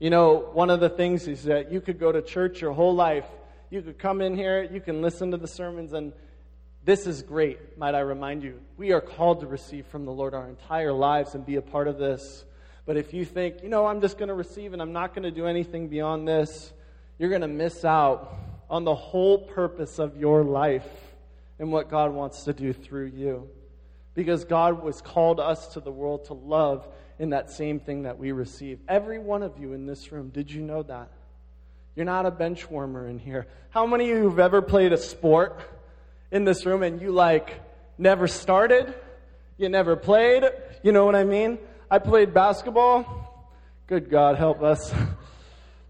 You 0.00 0.10
know, 0.10 0.50
one 0.52 0.70
of 0.70 0.80
the 0.80 0.88
things 0.88 1.28
is 1.28 1.44
that 1.44 1.70
you 1.70 1.80
could 1.80 2.00
go 2.00 2.10
to 2.10 2.20
church 2.20 2.60
your 2.60 2.72
whole 2.72 2.94
life, 2.94 3.26
you 3.70 3.80
could 3.82 3.98
come 3.98 4.20
in 4.20 4.34
here, 4.34 4.64
you 4.64 4.80
can 4.80 5.00
listen 5.00 5.30
to 5.30 5.36
the 5.36 5.46
sermons, 5.46 5.92
and 5.92 6.12
this 6.84 7.06
is 7.06 7.22
great, 7.22 7.78
might 7.78 7.94
I 7.94 8.00
remind 8.00 8.42
you. 8.42 8.60
We 8.76 8.90
are 8.90 9.00
called 9.00 9.40
to 9.42 9.46
receive 9.46 9.86
from 9.86 10.04
the 10.04 10.10
Lord 10.10 10.34
our 10.34 10.48
entire 10.48 10.92
lives 10.92 11.36
and 11.36 11.46
be 11.46 11.54
a 11.54 11.62
part 11.62 11.86
of 11.86 11.98
this. 11.98 12.44
But 12.84 12.96
if 12.96 13.14
you 13.14 13.24
think, 13.24 13.62
you 13.62 13.68
know, 13.68 13.86
I'm 13.86 14.00
just 14.00 14.18
going 14.18 14.28
to 14.28 14.34
receive 14.34 14.72
and 14.72 14.82
I'm 14.82 14.92
not 14.92 15.14
going 15.14 15.22
to 15.22 15.30
do 15.30 15.46
anything 15.46 15.88
beyond 15.88 16.26
this, 16.26 16.72
you're 17.18 17.30
going 17.30 17.42
to 17.42 17.48
miss 17.48 17.84
out 17.84 18.34
on 18.68 18.84
the 18.84 18.94
whole 18.94 19.38
purpose 19.38 19.98
of 19.98 20.16
your 20.16 20.42
life 20.42 20.88
and 21.58 21.70
what 21.70 21.88
God 21.88 22.12
wants 22.12 22.44
to 22.44 22.52
do 22.52 22.72
through 22.72 23.12
you. 23.14 23.48
Because 24.14 24.44
God 24.44 24.82
was 24.82 25.00
called 25.00 25.38
us 25.38 25.68
to 25.68 25.80
the 25.80 25.92
world 25.92 26.24
to 26.26 26.34
love 26.34 26.86
in 27.18 27.30
that 27.30 27.50
same 27.50 27.78
thing 27.78 28.02
that 28.02 28.18
we 28.18 28.32
receive. 28.32 28.80
Every 28.88 29.18
one 29.18 29.42
of 29.42 29.58
you 29.58 29.72
in 29.72 29.86
this 29.86 30.10
room, 30.10 30.30
did 30.30 30.50
you 30.50 30.62
know 30.62 30.82
that? 30.82 31.08
You're 31.94 32.06
not 32.06 32.26
a 32.26 32.30
bench 32.30 32.68
warmer 32.68 33.06
in 33.06 33.18
here. 33.18 33.46
How 33.70 33.86
many 33.86 34.10
of 34.10 34.18
you 34.18 34.28
have 34.28 34.38
ever 34.38 34.62
played 34.62 34.92
a 34.92 34.98
sport 34.98 35.60
in 36.30 36.44
this 36.44 36.66
room 36.66 36.82
and 36.82 37.00
you 37.00 37.12
like 37.12 37.60
never 37.98 38.26
started? 38.26 38.94
You 39.58 39.68
never 39.68 39.94
played? 39.94 40.44
You 40.82 40.92
know 40.92 41.04
what 41.04 41.14
I 41.14 41.24
mean? 41.24 41.58
I 41.92 41.98
played 41.98 42.32
basketball. 42.32 43.04
Good 43.86 44.08
God, 44.08 44.38
help 44.38 44.62
us. 44.62 44.94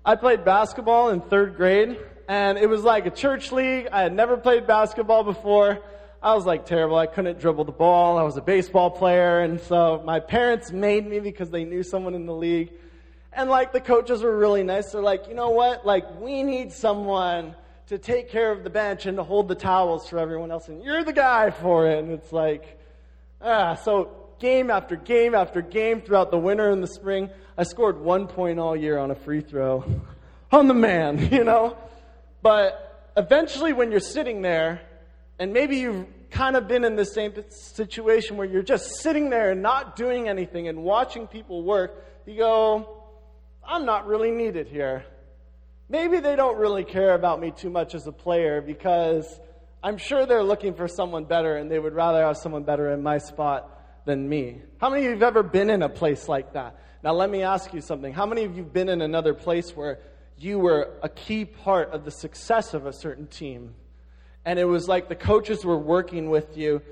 I 0.05 0.17
played 0.17 0.45
basketball 0.45 1.11
in 1.11 1.21
third 1.21 1.55
grade, 1.55 1.97
and 2.27 2.59
it 2.59 2.69
was 2.69 2.83
like 2.83 3.07
a 3.07 3.11
church 3.11 3.53
league. 3.53 3.87
I 3.93 4.03
had 4.03 4.12
never 4.12 4.37
played 4.37 4.67
basketball 4.67 5.23
before. 5.23 5.79
I 6.21 6.35
was 6.35 6.45
like 6.45 6.67
terrible. 6.67 6.97
I 6.97 7.07
couldn't 7.07 7.38
dribble 7.38 7.67
the 7.67 7.71
ball. 7.71 8.19
I 8.19 8.25
was 8.25 8.37
a 8.37 8.41
baseball 8.41 8.91
player, 8.91 9.43
and 9.43 9.61
so 9.61 10.03
my 10.05 10.19
parents 10.19 10.73
made 10.73 11.07
me 11.09 11.21
because 11.21 11.51
they 11.51 11.65
knew 11.65 11.85
someone 11.85 12.17
in 12.17 12.27
the 12.27 12.35
league. 12.35 12.73
And 13.33 13.49
like 13.49 13.73
the 13.73 13.81
coaches 13.81 14.25
were 14.25 14.37
really 14.37 14.65
nice. 14.65 14.91
They're 14.91 15.03
like, 15.03 15.29
you 15.29 15.35
know 15.35 15.51
what? 15.51 15.87
Like, 15.87 16.21
we 16.21 16.43
need 16.43 16.73
someone 16.73 17.55
to 17.87 17.97
take 17.97 18.29
care 18.29 18.51
of 18.51 18.65
the 18.65 18.71
bench 18.71 19.07
and 19.07 19.19
to 19.19 19.23
hold 19.23 19.47
the 19.47 19.55
towels 19.55 20.09
for 20.09 20.19
everyone 20.19 20.51
else, 20.51 20.67
and 20.67 20.83
you're 20.83 21.05
the 21.05 21.12
guy 21.12 21.51
for 21.51 21.87
it. 21.87 22.01
And 22.01 22.11
it's 22.11 22.33
like, 22.33 22.81
ah, 23.41 23.77
so 23.77 24.21
game 24.42 24.70
after 24.70 24.96
game 24.96 25.37
after 25.37 25.62
game 25.62 26.02
throughout 26.02 26.33
the 26.33 26.37
winter 26.37 26.68
and 26.68 26.83
the 26.83 26.88
spring. 26.88 27.31
I 27.57 27.62
scored 27.62 27.98
one 27.98 28.26
point 28.26 28.59
all 28.59 28.76
year 28.76 28.98
on 28.98 29.12
a 29.12 29.14
free 29.14 29.40
throw. 29.40 29.85
on 30.52 30.66
the 30.66 30.74
man, 30.74 31.28
you 31.33 31.44
know? 31.44 31.78
But 32.42 33.12
eventually, 33.16 33.72
when 33.72 33.92
you're 33.92 34.00
sitting 34.00 34.42
there, 34.42 34.83
and 35.38 35.52
maybe 35.52 35.76
you've 35.76 36.07
kind 36.31 36.57
of 36.57 36.66
been 36.66 36.85
in 36.85 36.96
the 36.96 37.05
same 37.05 37.33
situation 37.50 38.37
where 38.37 38.46
you're 38.46 38.62
just 38.62 38.96
sitting 38.96 39.31
there 39.31 39.52
and 39.52 39.62
not 39.62 39.94
doing 39.96 40.28
anything 40.28 40.66
and 40.66 40.83
watching 40.83 41.28
people 41.28 41.62
work, 41.62 42.05
you 42.26 42.37
go, 42.37 43.05
I'm 43.64 43.87
not 43.87 44.07
really 44.09 44.33
needed 44.33 44.66
here. 44.66 45.05
Maybe 45.88 46.18
they 46.18 46.35
don't 46.35 46.59
really 46.59 46.85
care 46.85 47.14
about 47.14 47.38
me 47.40 47.52
too 47.52 47.70
much 47.70 47.94
as 47.94 48.07
a 48.09 48.12
player 48.12 48.61
because 48.61 49.38
I'm 49.85 49.98
sure 49.98 50.26
they're 50.26 50.42
looking 50.42 50.74
for 50.74 50.88
someone 50.88 51.26
better 51.26 51.57
and 51.57 51.70
they 51.70 51.78
would 51.78 51.94
rather 51.94 52.24
have 52.24 52.38
someone 52.38 52.64
better 52.64 52.90
in 52.90 53.02
my 53.02 53.18
spot 53.18 53.71
than 54.05 54.29
me. 54.29 54.61
How 54.79 54.91
many 54.91 55.03
of 55.03 55.05
you 55.07 55.11
have 55.11 55.23
ever 55.23 55.43
been 55.43 55.71
in 55.71 55.83
a 55.83 55.88
place 55.88 56.29
like 56.29 56.55
that? 56.55 56.79
Now, 57.03 57.12
let 57.12 57.31
me 57.31 57.43
ask 57.43 57.73
you 57.75 57.81
something. 57.81 58.12
How 58.12 58.27
many 58.27 58.45
of 58.45 58.57
you 58.57 58.62
have 58.62 58.73
been 58.73 58.88
in 58.88 59.03
another 59.03 59.35
place 59.35 59.77
where 59.77 59.99
you 60.38 60.59
were 60.59 60.91
a 61.03 61.09
key 61.09 61.45
part 61.45 61.91
of 61.91 62.05
the 62.05 62.11
success 62.11 62.75
of 62.75 62.87
a 62.87 62.93
certain 62.93 63.27
team? 63.27 63.75
And 64.45 64.59
it 64.59 64.65
was 64.65 64.88
like 64.88 65.09
the 65.09 65.17
coaches 65.17 65.65
were 65.65 65.79
working 65.79 66.31
with 66.31 66.57
you. 66.57 66.83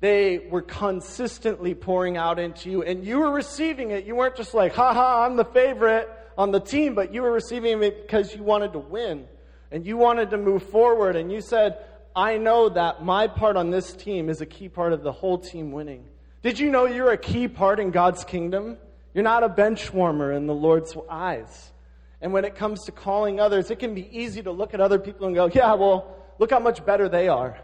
They 0.00 0.38
were 0.38 0.62
consistently 0.62 1.74
pouring 1.74 2.16
out 2.16 2.40
into 2.40 2.70
you, 2.70 2.82
and 2.82 3.04
you 3.04 3.20
were 3.20 3.30
receiving 3.30 3.92
it. 3.92 4.04
You 4.04 4.16
weren't 4.16 4.34
just 4.34 4.52
like, 4.52 4.74
ha 4.74 4.92
ha, 4.92 5.24
I'm 5.24 5.36
the 5.36 5.44
favorite 5.44 6.08
on 6.36 6.50
the 6.50 6.60
team, 6.60 6.94
but 6.94 7.14
you 7.14 7.22
were 7.22 7.30
receiving 7.30 7.82
it 7.82 8.02
because 8.02 8.34
you 8.34 8.42
wanted 8.42 8.72
to 8.72 8.78
win 8.78 9.26
and 9.70 9.86
you 9.86 9.96
wanted 9.96 10.30
to 10.30 10.38
move 10.38 10.62
forward. 10.64 11.16
And 11.16 11.30
you 11.32 11.40
said, 11.40 11.78
I 12.14 12.36
know 12.36 12.68
that 12.68 13.04
my 13.04 13.26
part 13.26 13.56
on 13.56 13.70
this 13.70 13.94
team 13.94 14.28
is 14.28 14.40
a 14.40 14.46
key 14.46 14.68
part 14.68 14.92
of 14.92 15.02
the 15.02 15.12
whole 15.12 15.38
team 15.38 15.72
winning. 15.72 16.04
Did 16.42 16.58
you 16.58 16.70
know 16.70 16.86
you're 16.86 17.12
a 17.12 17.18
key 17.18 17.46
part 17.46 17.78
in 17.78 17.92
God's 17.92 18.24
kingdom? 18.24 18.76
You're 19.14 19.24
not 19.24 19.44
a 19.44 19.48
bench 19.48 19.92
warmer 19.92 20.32
in 20.32 20.46
the 20.46 20.54
Lord's 20.54 20.96
eyes. 21.08 21.72
And 22.20 22.32
when 22.32 22.44
it 22.44 22.56
comes 22.56 22.84
to 22.84 22.92
calling 22.92 23.38
others, 23.38 23.70
it 23.70 23.78
can 23.78 23.94
be 23.94 24.08
easy 24.16 24.42
to 24.42 24.50
look 24.50 24.74
at 24.74 24.80
other 24.80 24.98
people 24.98 25.26
and 25.26 25.34
go, 25.34 25.46
yeah, 25.52 25.74
well, 25.74 26.16
look 26.38 26.50
how 26.50 26.58
much 26.58 26.84
better 26.84 27.08
they 27.08 27.28
are. 27.28 27.58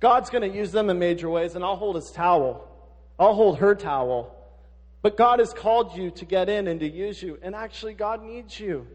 God's 0.00 0.30
going 0.30 0.50
to 0.50 0.56
use 0.56 0.72
them 0.72 0.90
in 0.90 0.98
major 0.98 1.28
ways, 1.28 1.54
and 1.54 1.64
I'll 1.64 1.76
hold 1.76 1.96
his 1.96 2.10
towel. 2.10 2.68
I'll 3.18 3.34
hold 3.34 3.58
her 3.58 3.74
towel. 3.74 4.34
But 5.02 5.16
God 5.16 5.38
has 5.38 5.52
called 5.52 5.96
you 5.96 6.10
to 6.12 6.24
get 6.24 6.48
in 6.48 6.68
and 6.68 6.80
to 6.80 6.88
use 6.88 7.22
you, 7.22 7.38
and 7.42 7.54
actually, 7.54 7.94
God 7.94 8.22
needs 8.22 8.58
you. 8.58 8.86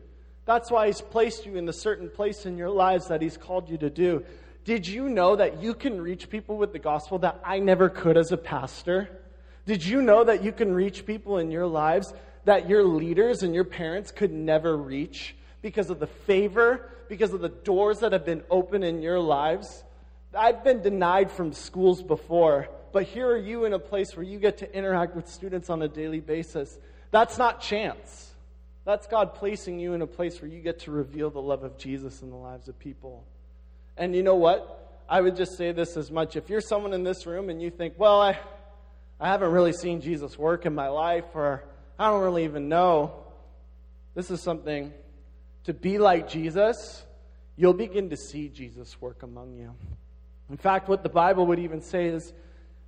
That's 0.46 0.72
why 0.72 0.88
He's 0.88 1.02
placed 1.02 1.46
you 1.46 1.56
in 1.56 1.66
the 1.66 1.74
certain 1.74 2.10
place 2.10 2.46
in 2.46 2.58
your 2.58 2.70
lives 2.70 3.08
that 3.08 3.22
He's 3.22 3.38
called 3.38 3.70
you 3.70 3.78
to 3.78 3.90
do. 3.90 4.24
Did 4.63 4.88
you 4.88 5.10
know 5.10 5.36
that 5.36 5.62
you 5.62 5.74
can 5.74 6.00
reach 6.00 6.30
people 6.30 6.58
with 6.58 6.71
the 6.71 6.80
gospel 6.80 7.19
that 7.19 7.39
I 7.43 7.60
never 7.60 7.89
could 7.89 8.17
as 8.17 8.32
a 8.32 8.38
pastor? 8.38 9.10
Did 9.65 9.84
you 9.84 10.02
know 10.02 10.24
that 10.24 10.43
you 10.43 10.52
can 10.52 10.74
reach 10.74 11.06
people 11.06 11.38
in 11.38 11.52
your 11.52 11.67
lives 11.67 12.13
that 12.45 12.67
your 12.67 12.84
leaders 12.84 13.43
and 13.43 13.54
your 13.54 13.63
parents 13.63 14.12
could 14.12 14.32
never 14.32 14.76
reach 14.76 15.36
because 15.62 15.89
of 15.89 16.00
the 16.00 16.08
favor, 16.08 16.89
because 17.08 17.34
of 17.34 17.41
the 17.41 17.50
doors 17.50 18.00
that 18.00 18.13
have 18.13 18.26
been 18.26 18.43
open 18.50 18.84
in 18.84 19.02
your 19.02 19.19
lives? 19.19 19.84
I've 20.34 20.63
been 20.63 20.82
denied 20.82 21.32
from 21.32 21.54
schools 21.54 22.02
before, 22.02 22.69
but 22.93 23.04
here 23.04 23.28
are 23.28 23.38
you 23.38 23.65
in 23.65 23.74
a 23.74 23.80
place 23.80 24.15
where 24.15 24.26
you 24.26 24.39
get 24.39 24.60
to 24.60 24.76
interact 24.76 25.15
with 25.15 25.28
students 25.28 25.69
on 25.69 25.82
a 25.82 25.88
daily 25.88 26.19
basis. 26.19 26.80
That's 27.12 27.38
not 27.38 27.62
chance. 27.62 28.32
That's 28.86 29.08
God 29.08 29.36
placing 29.36 29.80
you 29.80 29.93
in 29.93 30.02
a 30.02 30.08
place 30.08 30.41
where 30.41 30.50
you 30.50 30.60
get 30.62 30.80
to 30.82 30.91
reveal 30.91 31.30
the 31.30 31.41
love 31.41 31.63
of 31.63 31.78
Jesus 31.78 32.21
in 32.21 32.30
the 32.30 32.36
lives 32.36 32.67
of 32.67 32.80
people. 32.80 33.26
And 33.98 34.16
you 34.16 34.24
know 34.24 34.36
what? 34.36 35.04
I 35.10 35.20
would 35.22 35.36
just 35.36 35.58
say 35.58 35.72
this 35.72 35.98
as 35.98 36.10
much. 36.10 36.36
If 36.36 36.50
you're 36.50 36.62
someone 36.62 36.94
in 36.94 37.04
this 37.04 37.26
room 37.26 37.50
and 37.50 37.62
you 37.62 37.70
think, 37.70 37.96
well, 37.98 38.22
I, 38.22 38.40
I 39.20 39.28
haven't 39.28 39.52
really 39.52 39.74
seen 39.74 40.02
Jesus 40.02 40.38
work 40.38 40.66
in 40.66 40.74
my 40.74 40.88
life, 40.88 41.26
or 41.34 41.64
I 42.00 42.10
don't 42.10 42.22
really 42.22 42.46
even 42.46 42.70
know, 42.70 43.26
this 44.16 44.32
is 44.32 44.42
something 44.42 44.94
to 45.66 45.74
be 45.74 45.98
like 45.98 46.30
Jesus, 46.30 47.04
you'll 47.56 47.74
begin 47.74 48.10
to 48.10 48.18
see 48.18 48.48
Jesus 48.48 49.00
work 49.02 49.24
among 49.24 49.54
you. 49.54 49.76
In 50.50 50.58
fact, 50.58 50.90
what 50.90 51.04
the 51.04 51.10
Bible 51.10 51.46
would 51.48 51.60
even 51.60 51.82
say 51.82 52.08
is 52.08 52.34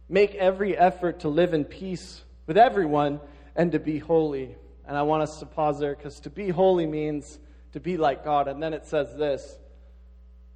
make 0.10 0.36
every 0.36 0.78
effort 0.78 1.22
to 1.22 1.30
live 1.30 1.54
in 1.54 1.66
peace 1.66 2.24
with 2.48 2.58
everyone 2.58 3.20
and 3.56 3.72
to 3.74 3.80
be 3.80 4.00
holy. 4.00 4.56
And 4.88 4.98
I 4.98 5.04
want 5.04 5.24
us 5.24 5.40
to 5.40 5.46
pause 5.46 5.80
there 5.80 5.96
because 5.96 6.20
to 6.22 6.30
be 6.30 6.50
holy 6.50 6.86
means 6.86 7.40
to 7.74 7.80
be 7.80 7.98
like 7.98 8.24
God. 8.24 8.48
And 8.48 8.62
then 8.62 8.74
it 8.74 8.86
says 8.86 9.16
this 9.16 9.58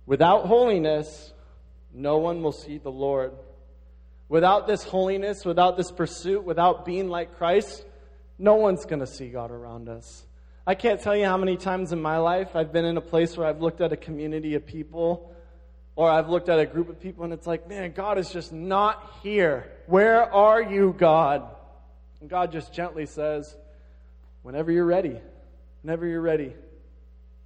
Without 0.07 0.47
holiness, 0.47 1.31
no 1.93 2.17
one 2.17 2.41
will 2.41 2.51
see 2.51 2.79
the 2.79 2.89
Lord. 2.89 3.33
Without 4.29 4.65
this 4.65 4.83
holiness, 4.83 5.45
without 5.45 5.77
this 5.77 5.91
pursuit, 5.91 6.43
without 6.43 6.83
being 6.85 7.09
like 7.09 7.37
Christ, 7.37 7.85
no 8.39 8.55
one's 8.55 8.85
going 8.85 9.01
to 9.01 9.07
see 9.07 9.29
God 9.29 9.51
around 9.51 9.87
us. 9.87 10.25
I 10.65 10.75
can't 10.75 10.99
tell 10.99 11.15
you 11.15 11.25
how 11.25 11.37
many 11.37 11.57
times 11.57 11.91
in 11.91 12.01
my 12.01 12.17
life 12.17 12.55
I've 12.55 12.73
been 12.73 12.85
in 12.85 12.97
a 12.97 13.01
place 13.01 13.37
where 13.37 13.47
I've 13.47 13.61
looked 13.61 13.81
at 13.81 13.93
a 13.93 13.97
community 13.97 14.55
of 14.55 14.65
people 14.65 15.31
Or 15.97 16.07
I've 16.11 16.29
looked 16.29 16.47
at 16.47 16.59
a 16.59 16.65
group 16.67 16.89
of 16.89 16.99
people 16.99 17.23
and 17.23 17.33
it's 17.33 17.47
like, 17.47 17.67
man, 17.67 17.91
God 17.91 18.19
is 18.19 18.29
just 18.31 18.53
not 18.53 19.17
here. 19.23 19.67
Where 19.87 20.31
are 20.31 20.61
you, 20.61 20.95
God? 20.95 21.43
And 22.21 22.29
God 22.29 22.51
just 22.51 22.71
gently 22.71 23.07
says, 23.07 23.57
whenever 24.43 24.71
you're 24.71 24.85
ready, 24.85 25.19
whenever 25.81 26.05
you're 26.05 26.21
ready, 26.21 26.53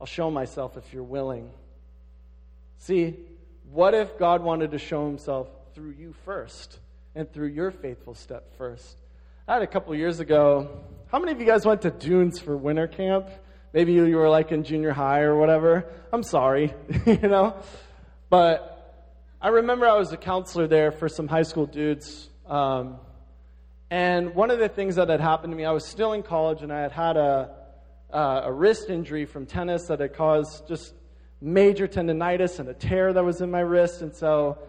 I'll 0.01 0.05
show 0.05 0.29
myself 0.29 0.75
if 0.75 0.91
you're 0.91 1.01
willing. 1.01 1.49
See, 2.81 3.15
what 3.71 3.93
if 3.93 4.17
God 4.17 4.41
wanted 4.41 4.71
to 4.71 4.79
show 4.79 5.05
himself 5.05 5.47
through 5.75 5.91
you 5.91 6.15
first 6.25 6.79
and 7.13 7.31
through 7.31 7.49
your 7.49 7.69
faithful 7.69 8.15
step 8.15 8.57
first? 8.57 8.97
I 9.47 9.53
had 9.53 9.61
a 9.61 9.67
couple 9.67 9.93
years 9.93 10.19
ago. 10.19 10.81
How 11.11 11.19
many 11.19 11.31
of 11.31 11.39
you 11.39 11.45
guys 11.45 11.63
went 11.63 11.83
to 11.83 11.91
Dunes 11.91 12.39
for 12.39 12.57
winter 12.57 12.87
camp? 12.87 13.29
Maybe 13.71 13.93
you 13.93 14.17
were 14.17 14.29
like 14.29 14.51
in 14.51 14.63
junior 14.63 14.93
high 14.93 15.19
or 15.19 15.35
whatever. 15.35 15.85
I'm 16.11 16.23
sorry, 16.23 16.73
you 17.05 17.19
know? 17.19 17.55
But 18.31 19.13
I 19.39 19.49
remember 19.49 19.87
I 19.87 19.93
was 19.93 20.11
a 20.11 20.17
counselor 20.17 20.65
there 20.65 20.91
for 20.91 21.07
some 21.07 21.27
high 21.27 21.43
school 21.43 21.67
dudes. 21.67 22.29
Um, 22.47 22.97
and 23.91 24.33
one 24.33 24.49
of 24.49 24.57
the 24.57 24.69
things 24.69 24.95
that 24.95 25.07
had 25.07 25.21
happened 25.21 25.53
to 25.53 25.57
me, 25.57 25.65
I 25.65 25.71
was 25.71 25.85
still 25.85 26.13
in 26.13 26.23
college 26.23 26.63
and 26.63 26.73
I 26.73 26.81
had 26.81 26.93
had 26.93 27.15
a, 27.15 27.51
uh, 28.11 28.41
a 28.45 28.51
wrist 28.51 28.89
injury 28.89 29.25
from 29.25 29.45
tennis 29.45 29.85
that 29.85 29.99
had 29.99 30.15
caused 30.15 30.67
just 30.67 30.95
major 31.41 31.87
tendonitis 31.87 32.59
and 32.59 32.69
a 32.69 32.73
tear 32.73 33.11
that 33.11 33.25
was 33.25 33.41
in 33.41 33.49
my 33.49 33.59
wrist. 33.59 34.01
And 34.01 34.15
so 34.15 34.59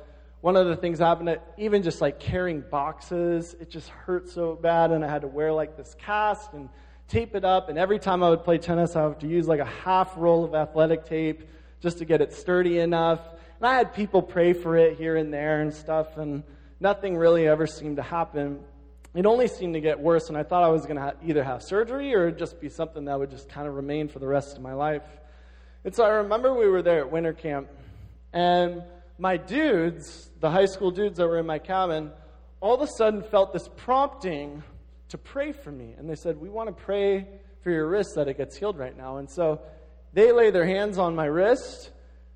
one 0.40 0.56
of 0.56 0.66
the 0.66 0.76
things 0.76 0.98
happened 0.98 1.28
that 1.28 1.54
even 1.58 1.82
just 1.82 2.00
like 2.00 2.18
carrying 2.18 2.62
boxes, 2.62 3.54
it 3.60 3.70
just 3.70 3.88
hurt 3.90 4.28
so 4.28 4.54
bad. 4.54 4.90
And 4.90 5.04
I 5.04 5.08
had 5.08 5.22
to 5.22 5.28
wear 5.28 5.52
like 5.52 5.76
this 5.76 5.94
cast 5.98 6.52
and 6.54 6.70
tape 7.08 7.34
it 7.34 7.44
up. 7.44 7.68
And 7.68 7.78
every 7.78 7.98
time 7.98 8.22
I 8.22 8.30
would 8.30 8.42
play 8.42 8.58
tennis, 8.58 8.96
I 8.96 9.02
would 9.02 9.10
have 9.10 9.18
to 9.20 9.28
use 9.28 9.46
like 9.46 9.60
a 9.60 9.66
half 9.66 10.14
roll 10.16 10.44
of 10.44 10.54
athletic 10.54 11.04
tape 11.04 11.44
just 11.80 11.98
to 11.98 12.04
get 12.06 12.20
it 12.22 12.32
sturdy 12.32 12.78
enough. 12.78 13.20
And 13.60 13.66
I 13.66 13.74
had 13.74 13.94
people 13.94 14.22
pray 14.22 14.54
for 14.54 14.76
it 14.76 14.96
here 14.96 15.16
and 15.16 15.32
there 15.32 15.60
and 15.60 15.72
stuff. 15.72 16.16
And 16.16 16.42
nothing 16.80 17.16
really 17.16 17.46
ever 17.46 17.66
seemed 17.66 17.96
to 17.96 18.02
happen. 18.02 18.60
It 19.14 19.26
only 19.26 19.46
seemed 19.46 19.74
to 19.74 19.80
get 19.80 20.00
worse. 20.00 20.28
And 20.28 20.38
I 20.38 20.42
thought 20.42 20.62
I 20.62 20.68
was 20.68 20.86
going 20.86 20.96
to 20.96 21.14
either 21.22 21.44
have 21.44 21.62
surgery 21.62 22.14
or 22.14 22.30
just 22.30 22.60
be 22.60 22.70
something 22.70 23.04
that 23.04 23.18
would 23.18 23.30
just 23.30 23.50
kind 23.50 23.68
of 23.68 23.74
remain 23.74 24.08
for 24.08 24.18
the 24.18 24.26
rest 24.26 24.56
of 24.56 24.62
my 24.62 24.72
life. 24.72 25.02
And 25.84 25.94
so 25.94 26.04
I 26.04 26.10
remember 26.10 26.54
we 26.54 26.68
were 26.68 26.82
there 26.82 27.00
at 27.00 27.10
winter 27.10 27.32
camp. 27.32 27.68
And 28.32 28.82
my 29.18 29.36
dudes, 29.36 30.30
the 30.40 30.50
high 30.50 30.66
school 30.66 30.90
dudes 30.90 31.18
that 31.18 31.26
were 31.26 31.38
in 31.38 31.46
my 31.46 31.58
cabin, 31.58 32.10
all 32.60 32.74
of 32.74 32.80
a 32.80 32.86
sudden 32.86 33.22
felt 33.22 33.52
this 33.52 33.68
prompting 33.76 34.62
to 35.08 35.18
pray 35.18 35.52
for 35.52 35.72
me. 35.72 35.94
And 35.98 36.08
they 36.08 36.14
said, 36.14 36.40
We 36.40 36.48
want 36.48 36.68
to 36.68 36.84
pray 36.84 37.26
for 37.62 37.70
your 37.70 37.88
wrist 37.88 38.14
that 38.16 38.28
it 38.28 38.36
gets 38.36 38.56
healed 38.56 38.78
right 38.78 38.96
now. 38.96 39.18
And 39.18 39.28
so 39.28 39.60
they 40.12 40.32
lay 40.32 40.50
their 40.50 40.66
hands 40.66 40.98
on 40.98 41.14
my 41.14 41.26
wrist, 41.26 41.90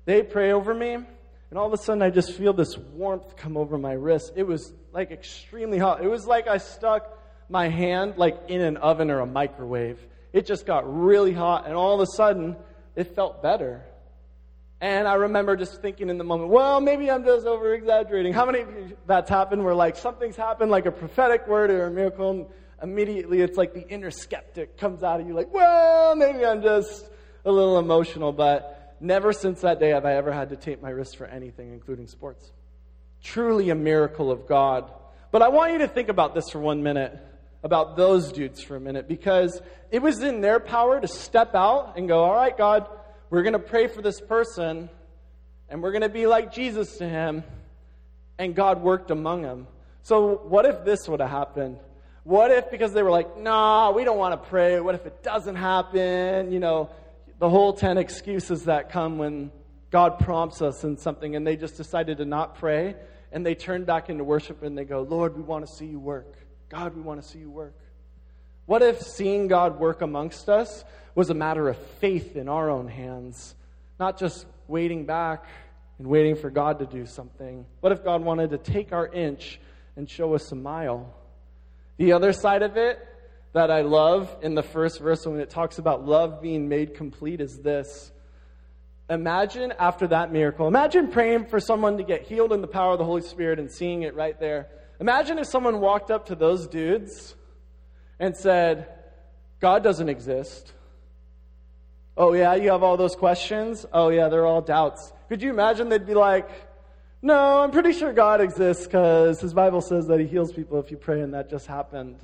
they 0.05 0.23
pray 0.23 0.51
over 0.51 0.73
me, 0.73 0.93
and 0.93 1.59
all 1.59 1.67
of 1.67 1.73
a 1.73 1.77
sudden 1.77 2.01
I 2.01 2.09
just 2.09 2.33
feel 2.33 2.53
this 2.53 2.77
warmth 2.77 3.35
come 3.37 3.55
over 3.55 3.77
my 3.77 3.93
wrist. 3.93 4.33
It 4.35 4.43
was 4.43 4.73
like 4.91 5.11
extremely 5.11 5.77
hot. 5.77 6.03
It 6.03 6.07
was 6.07 6.25
like 6.25 6.47
I 6.47 6.57
stuck 6.57 7.17
my 7.49 7.69
hand 7.69 8.15
like 8.17 8.37
in 8.47 8.61
an 8.61 8.77
oven 8.77 9.09
or 9.09 9.19
a 9.19 9.25
microwave. 9.25 9.99
It 10.33 10.45
just 10.45 10.65
got 10.65 10.83
really 10.85 11.33
hot, 11.33 11.65
and 11.65 11.75
all 11.75 11.95
of 11.95 12.01
a 12.01 12.11
sudden 12.17 12.57
it 12.97 13.15
felt 13.15 13.41
better. 13.41 13.85
And 14.81 15.07
I 15.07 15.13
remember 15.13 15.55
just 15.55 15.81
thinking 15.81 16.09
in 16.09 16.17
the 16.17 16.23
moment, 16.23 16.49
well, 16.49 16.81
maybe 16.81 17.09
I'm 17.09 17.23
just 17.23 17.45
over 17.45 17.73
exaggerating. 17.73 18.33
How 18.33 18.45
many 18.45 18.61
of 18.61 18.69
you 18.69 18.97
that's 19.05 19.29
happened 19.29 19.63
where 19.63 19.73
like 19.73 19.95
something's 19.95 20.35
happened, 20.35 20.69
like 20.69 20.85
a 20.85 20.91
prophetic 20.91 21.47
word 21.47 21.71
or 21.71 21.85
a 21.85 21.91
miracle, 21.91 22.29
and 22.31 22.45
immediately 22.81 23.41
it's 23.41 23.57
like 23.57 23.73
the 23.73 23.87
inner 23.87 24.11
skeptic 24.11 24.77
comes 24.77 25.03
out 25.03 25.21
of 25.21 25.27
you 25.27 25.33
like, 25.33 25.53
well, 25.53 26.15
maybe 26.15 26.45
I'm 26.45 26.61
just 26.61 27.07
a 27.45 27.51
little 27.51 27.79
emotional, 27.79 28.31
but 28.33 28.95
never 28.99 29.31
since 29.31 29.61
that 29.61 29.79
day 29.79 29.89
have 29.89 30.05
I 30.05 30.15
ever 30.15 30.31
had 30.31 30.49
to 30.49 30.55
tape 30.55 30.81
my 30.81 30.89
wrist 30.89 31.17
for 31.17 31.25
anything, 31.25 31.71
including 31.73 32.07
sports. 32.07 32.51
Truly 33.23 33.69
a 33.69 33.75
miracle 33.75 34.31
of 34.31 34.47
God. 34.47 34.91
But 35.31 35.41
I 35.43 35.49
want 35.49 35.73
you 35.73 35.79
to 35.79 35.87
think 35.87 36.09
about 36.09 36.33
this 36.33 36.49
for 36.49 36.59
one 36.59 36.81
minute, 36.83 37.17
about 37.67 37.97
those 37.97 38.31
dudes 38.31 38.63
for 38.63 38.77
a 38.77 38.79
minute, 38.79 39.09
because 39.09 39.61
it 39.91 40.01
was 40.01 40.23
in 40.23 40.39
their 40.39 40.59
power 40.59 40.99
to 40.99 41.07
step 41.07 41.53
out 41.53 41.97
and 41.97 42.07
go, 42.07 42.23
all 42.23 42.33
right, 42.33 42.57
God, 42.57 42.87
we're 43.29 43.43
going 43.43 43.53
to 43.53 43.59
pray 43.59 43.87
for 43.87 44.01
this 44.01 44.21
person, 44.21 44.89
and 45.67 45.83
we're 45.83 45.91
going 45.91 46.01
to 46.01 46.09
be 46.09 46.27
like 46.27 46.53
Jesus 46.53 46.97
to 46.97 47.07
him, 47.07 47.43
and 48.39 48.55
God 48.55 48.81
worked 48.81 49.11
among 49.11 49.41
them. 49.41 49.67
So, 50.01 50.37
what 50.47 50.65
if 50.65 50.85
this 50.85 51.09
would 51.09 51.19
have 51.19 51.29
happened? 51.29 51.77
What 52.23 52.51
if, 52.51 52.71
because 52.71 52.93
they 52.93 53.03
were 53.03 53.11
like, 53.11 53.37
nah, 53.37 53.91
we 53.91 54.05
don't 54.05 54.17
want 54.17 54.41
to 54.41 54.49
pray, 54.49 54.79
what 54.79 54.95
if 54.95 55.05
it 55.05 55.21
doesn't 55.21 55.55
happen? 55.55 56.53
You 56.53 56.59
know, 56.59 56.89
the 57.39 57.49
whole 57.49 57.73
10 57.73 57.97
excuses 57.97 58.63
that 58.63 58.91
come 58.91 59.17
when 59.17 59.51
God 59.91 60.19
prompts 60.19 60.61
us 60.61 60.85
in 60.85 60.97
something, 60.97 61.35
and 61.35 61.45
they 61.45 61.57
just 61.57 61.75
decided 61.75 62.19
to 62.19 62.25
not 62.25 62.55
pray, 62.55 62.95
and 63.33 63.45
they 63.45 63.55
turn 63.55 63.83
back 63.83 64.09
into 64.09 64.23
worship 64.23 64.63
and 64.63 64.77
they 64.77 64.85
go, 64.85 65.01
Lord, 65.01 65.35
we 65.35 65.43
want 65.43 65.67
to 65.67 65.71
see 65.73 65.85
you 65.85 65.99
work. 65.99 66.46
God, 66.69 66.95
we 66.95 67.01
want 67.01 67.21
to 67.21 67.27
see 67.27 67.39
you 67.39 67.49
work. 67.49 67.75
What 68.65 68.81
if 68.81 69.01
seeing 69.01 69.47
God 69.47 69.79
work 69.79 70.01
amongst 70.01 70.49
us 70.49 70.83
was 71.15 71.29
a 71.29 71.33
matter 71.33 71.69
of 71.69 71.77
faith 71.99 72.35
in 72.35 72.49
our 72.49 72.69
own 72.69 72.87
hands, 72.87 73.55
not 73.99 74.19
just 74.19 74.45
waiting 74.67 75.05
back 75.05 75.45
and 75.97 76.07
waiting 76.07 76.35
for 76.35 76.49
God 76.49 76.79
to 76.79 76.85
do 76.85 77.05
something? 77.05 77.65
What 77.79 77.91
if 77.93 78.03
God 78.03 78.21
wanted 78.21 78.49
to 78.51 78.57
take 78.57 78.91
our 78.91 79.07
inch 79.07 79.59
and 79.95 80.09
show 80.09 80.35
us 80.35 80.51
a 80.51 80.55
mile? 80.55 81.15
The 81.95 82.11
other 82.11 82.33
side 82.33 82.61
of 82.61 82.75
it 82.75 82.99
that 83.53 83.71
I 83.71 83.81
love 83.81 84.35
in 84.41 84.53
the 84.53 84.63
first 84.63 84.99
verse 84.99 85.25
when 85.25 85.39
it 85.39 85.49
talks 85.49 85.79
about 85.79 86.05
love 86.05 86.41
being 86.41 86.67
made 86.67 86.93
complete 86.93 87.39
is 87.39 87.59
this. 87.59 88.11
Imagine 89.09 89.73
after 89.79 90.07
that 90.07 90.33
miracle, 90.33 90.67
imagine 90.67 91.07
praying 91.07 91.45
for 91.45 91.61
someone 91.61 91.97
to 91.97 92.03
get 92.03 92.23
healed 92.23 92.51
in 92.51 92.59
the 92.59 92.67
power 92.67 92.91
of 92.91 92.99
the 92.99 93.05
Holy 93.05 93.21
Spirit 93.21 93.57
and 93.57 93.71
seeing 93.71 94.03
it 94.03 94.13
right 94.13 94.37
there. 94.37 94.67
Imagine 94.99 95.37
if 95.39 95.47
someone 95.47 95.79
walked 95.79 96.09
up 96.09 96.27
to 96.27 96.35
those 96.35 96.67
dudes 96.67 97.35
and 98.19 98.35
said, 98.35 98.87
God 99.59 99.83
doesn't 99.83 100.09
exist. 100.09 100.73
Oh, 102.15 102.33
yeah, 102.33 102.55
you 102.55 102.71
have 102.71 102.81
all 102.81 102.97
those 102.97 103.15
questions? 103.15 103.85
Oh, 103.93 104.09
yeah, 104.09 104.27
they're 104.29 104.45
all 104.45 104.61
doubts. 104.61 105.13
Could 105.29 105.43
you 105.43 105.51
imagine 105.51 105.89
they'd 105.89 106.05
be 106.05 106.15
like, 106.15 106.49
no, 107.21 107.59
I'm 107.61 107.71
pretty 107.71 107.93
sure 107.93 108.11
God 108.13 108.41
exists 108.41 108.85
because 108.85 109.39
his 109.39 109.53
Bible 109.53 109.81
says 109.81 110.07
that 110.07 110.19
he 110.19 110.25
heals 110.25 110.51
people 110.51 110.79
if 110.79 110.89
you 110.89 110.97
pray, 110.97 111.21
and 111.21 111.33
that 111.33 111.49
just 111.49 111.67
happened. 111.67 112.19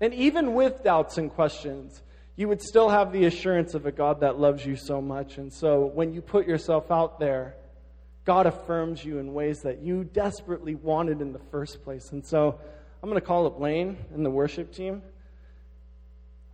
And 0.00 0.14
even 0.14 0.54
with 0.54 0.82
doubts 0.82 1.18
and 1.18 1.30
questions, 1.30 2.02
you 2.36 2.48
would 2.48 2.62
still 2.62 2.88
have 2.88 3.12
the 3.12 3.24
assurance 3.24 3.74
of 3.74 3.84
a 3.84 3.92
God 3.92 4.20
that 4.20 4.38
loves 4.38 4.64
you 4.64 4.76
so 4.76 5.02
much. 5.02 5.38
And 5.38 5.52
so 5.52 5.86
when 5.86 6.14
you 6.14 6.22
put 6.22 6.46
yourself 6.46 6.90
out 6.90 7.18
there, 7.18 7.56
God 8.28 8.44
affirms 8.44 9.02
you 9.02 9.20
in 9.20 9.32
ways 9.32 9.62
that 9.62 9.80
you 9.80 10.04
desperately 10.04 10.74
wanted 10.74 11.22
in 11.22 11.32
the 11.32 11.38
first 11.50 11.82
place. 11.82 12.12
And 12.12 12.22
so 12.22 12.60
I'm 13.02 13.08
going 13.08 13.18
to 13.18 13.26
call 13.26 13.46
up 13.46 13.58
Lane 13.58 13.96
and 14.12 14.22
the 14.22 14.28
worship 14.28 14.70
team. 14.70 15.00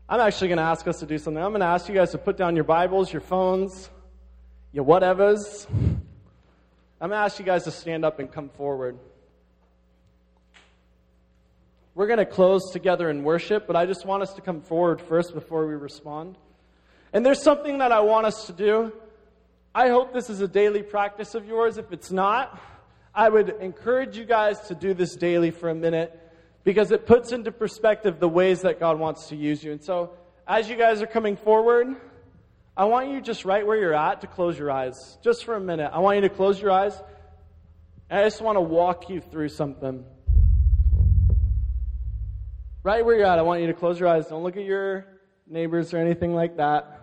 I'm 0.08 0.20
actually 0.20 0.46
going 0.46 0.58
to 0.58 0.62
ask 0.64 0.86
us 0.86 1.00
to 1.00 1.06
do 1.06 1.18
something. 1.18 1.42
I'm 1.42 1.50
going 1.50 1.62
to 1.62 1.66
ask 1.66 1.88
you 1.88 1.94
guys 1.96 2.12
to 2.12 2.18
put 2.18 2.36
down 2.36 2.54
your 2.54 2.64
Bibles, 2.64 3.12
your 3.12 3.22
phones, 3.22 3.90
your 4.72 4.84
whatevers. 4.84 5.66
I'm 5.68 7.08
going 7.08 7.10
to 7.10 7.16
ask 7.16 7.40
you 7.40 7.44
guys 7.44 7.64
to 7.64 7.72
stand 7.72 8.04
up 8.04 8.20
and 8.20 8.30
come 8.30 8.50
forward. 8.50 8.96
We're 11.96 12.06
going 12.06 12.20
to 12.20 12.24
close 12.24 12.70
together 12.70 13.10
in 13.10 13.24
worship, 13.24 13.66
but 13.66 13.74
I 13.74 13.84
just 13.84 14.06
want 14.06 14.22
us 14.22 14.32
to 14.34 14.40
come 14.40 14.60
forward 14.60 15.00
first 15.00 15.34
before 15.34 15.66
we 15.66 15.74
respond. 15.74 16.38
And 17.12 17.26
there's 17.26 17.42
something 17.42 17.78
that 17.78 17.90
I 17.90 17.98
want 17.98 18.26
us 18.26 18.46
to 18.46 18.52
do. 18.52 18.92
I 19.76 19.88
hope 19.88 20.12
this 20.12 20.30
is 20.30 20.40
a 20.40 20.46
daily 20.46 20.84
practice 20.84 21.34
of 21.34 21.48
yours. 21.48 21.78
If 21.78 21.90
it's 21.92 22.12
not, 22.12 22.60
I 23.12 23.28
would 23.28 23.48
encourage 23.60 24.16
you 24.16 24.24
guys 24.24 24.60
to 24.68 24.74
do 24.76 24.94
this 24.94 25.16
daily 25.16 25.50
for 25.50 25.68
a 25.68 25.74
minute 25.74 26.16
because 26.62 26.92
it 26.92 27.06
puts 27.06 27.32
into 27.32 27.50
perspective 27.50 28.20
the 28.20 28.28
ways 28.28 28.62
that 28.62 28.78
God 28.78 29.00
wants 29.00 29.30
to 29.30 29.36
use 29.36 29.64
you. 29.64 29.72
And 29.72 29.82
so, 29.82 30.12
as 30.46 30.68
you 30.70 30.76
guys 30.76 31.02
are 31.02 31.08
coming 31.08 31.36
forward, 31.36 31.96
I 32.76 32.84
want 32.84 33.10
you 33.10 33.20
just 33.20 33.44
right 33.44 33.66
where 33.66 33.76
you're 33.76 33.94
at 33.94 34.20
to 34.20 34.28
close 34.28 34.56
your 34.56 34.70
eyes, 34.70 35.18
just 35.22 35.44
for 35.44 35.56
a 35.56 35.60
minute. 35.60 35.90
I 35.92 35.98
want 35.98 36.16
you 36.16 36.22
to 36.22 36.34
close 36.34 36.62
your 36.62 36.70
eyes. 36.70 36.94
And 38.08 38.20
I 38.20 38.22
just 38.22 38.40
want 38.40 38.54
to 38.54 38.60
walk 38.60 39.08
you 39.08 39.20
through 39.20 39.48
something. 39.48 40.04
Right 42.84 43.04
where 43.04 43.16
you're 43.16 43.26
at, 43.26 43.40
I 43.40 43.42
want 43.42 43.60
you 43.60 43.66
to 43.66 43.74
close 43.74 43.98
your 43.98 44.08
eyes. 44.08 44.28
Don't 44.28 44.44
look 44.44 44.56
at 44.56 44.64
your 44.64 45.06
neighbors 45.48 45.92
or 45.92 45.98
anything 45.98 46.32
like 46.32 46.58
that. 46.58 46.93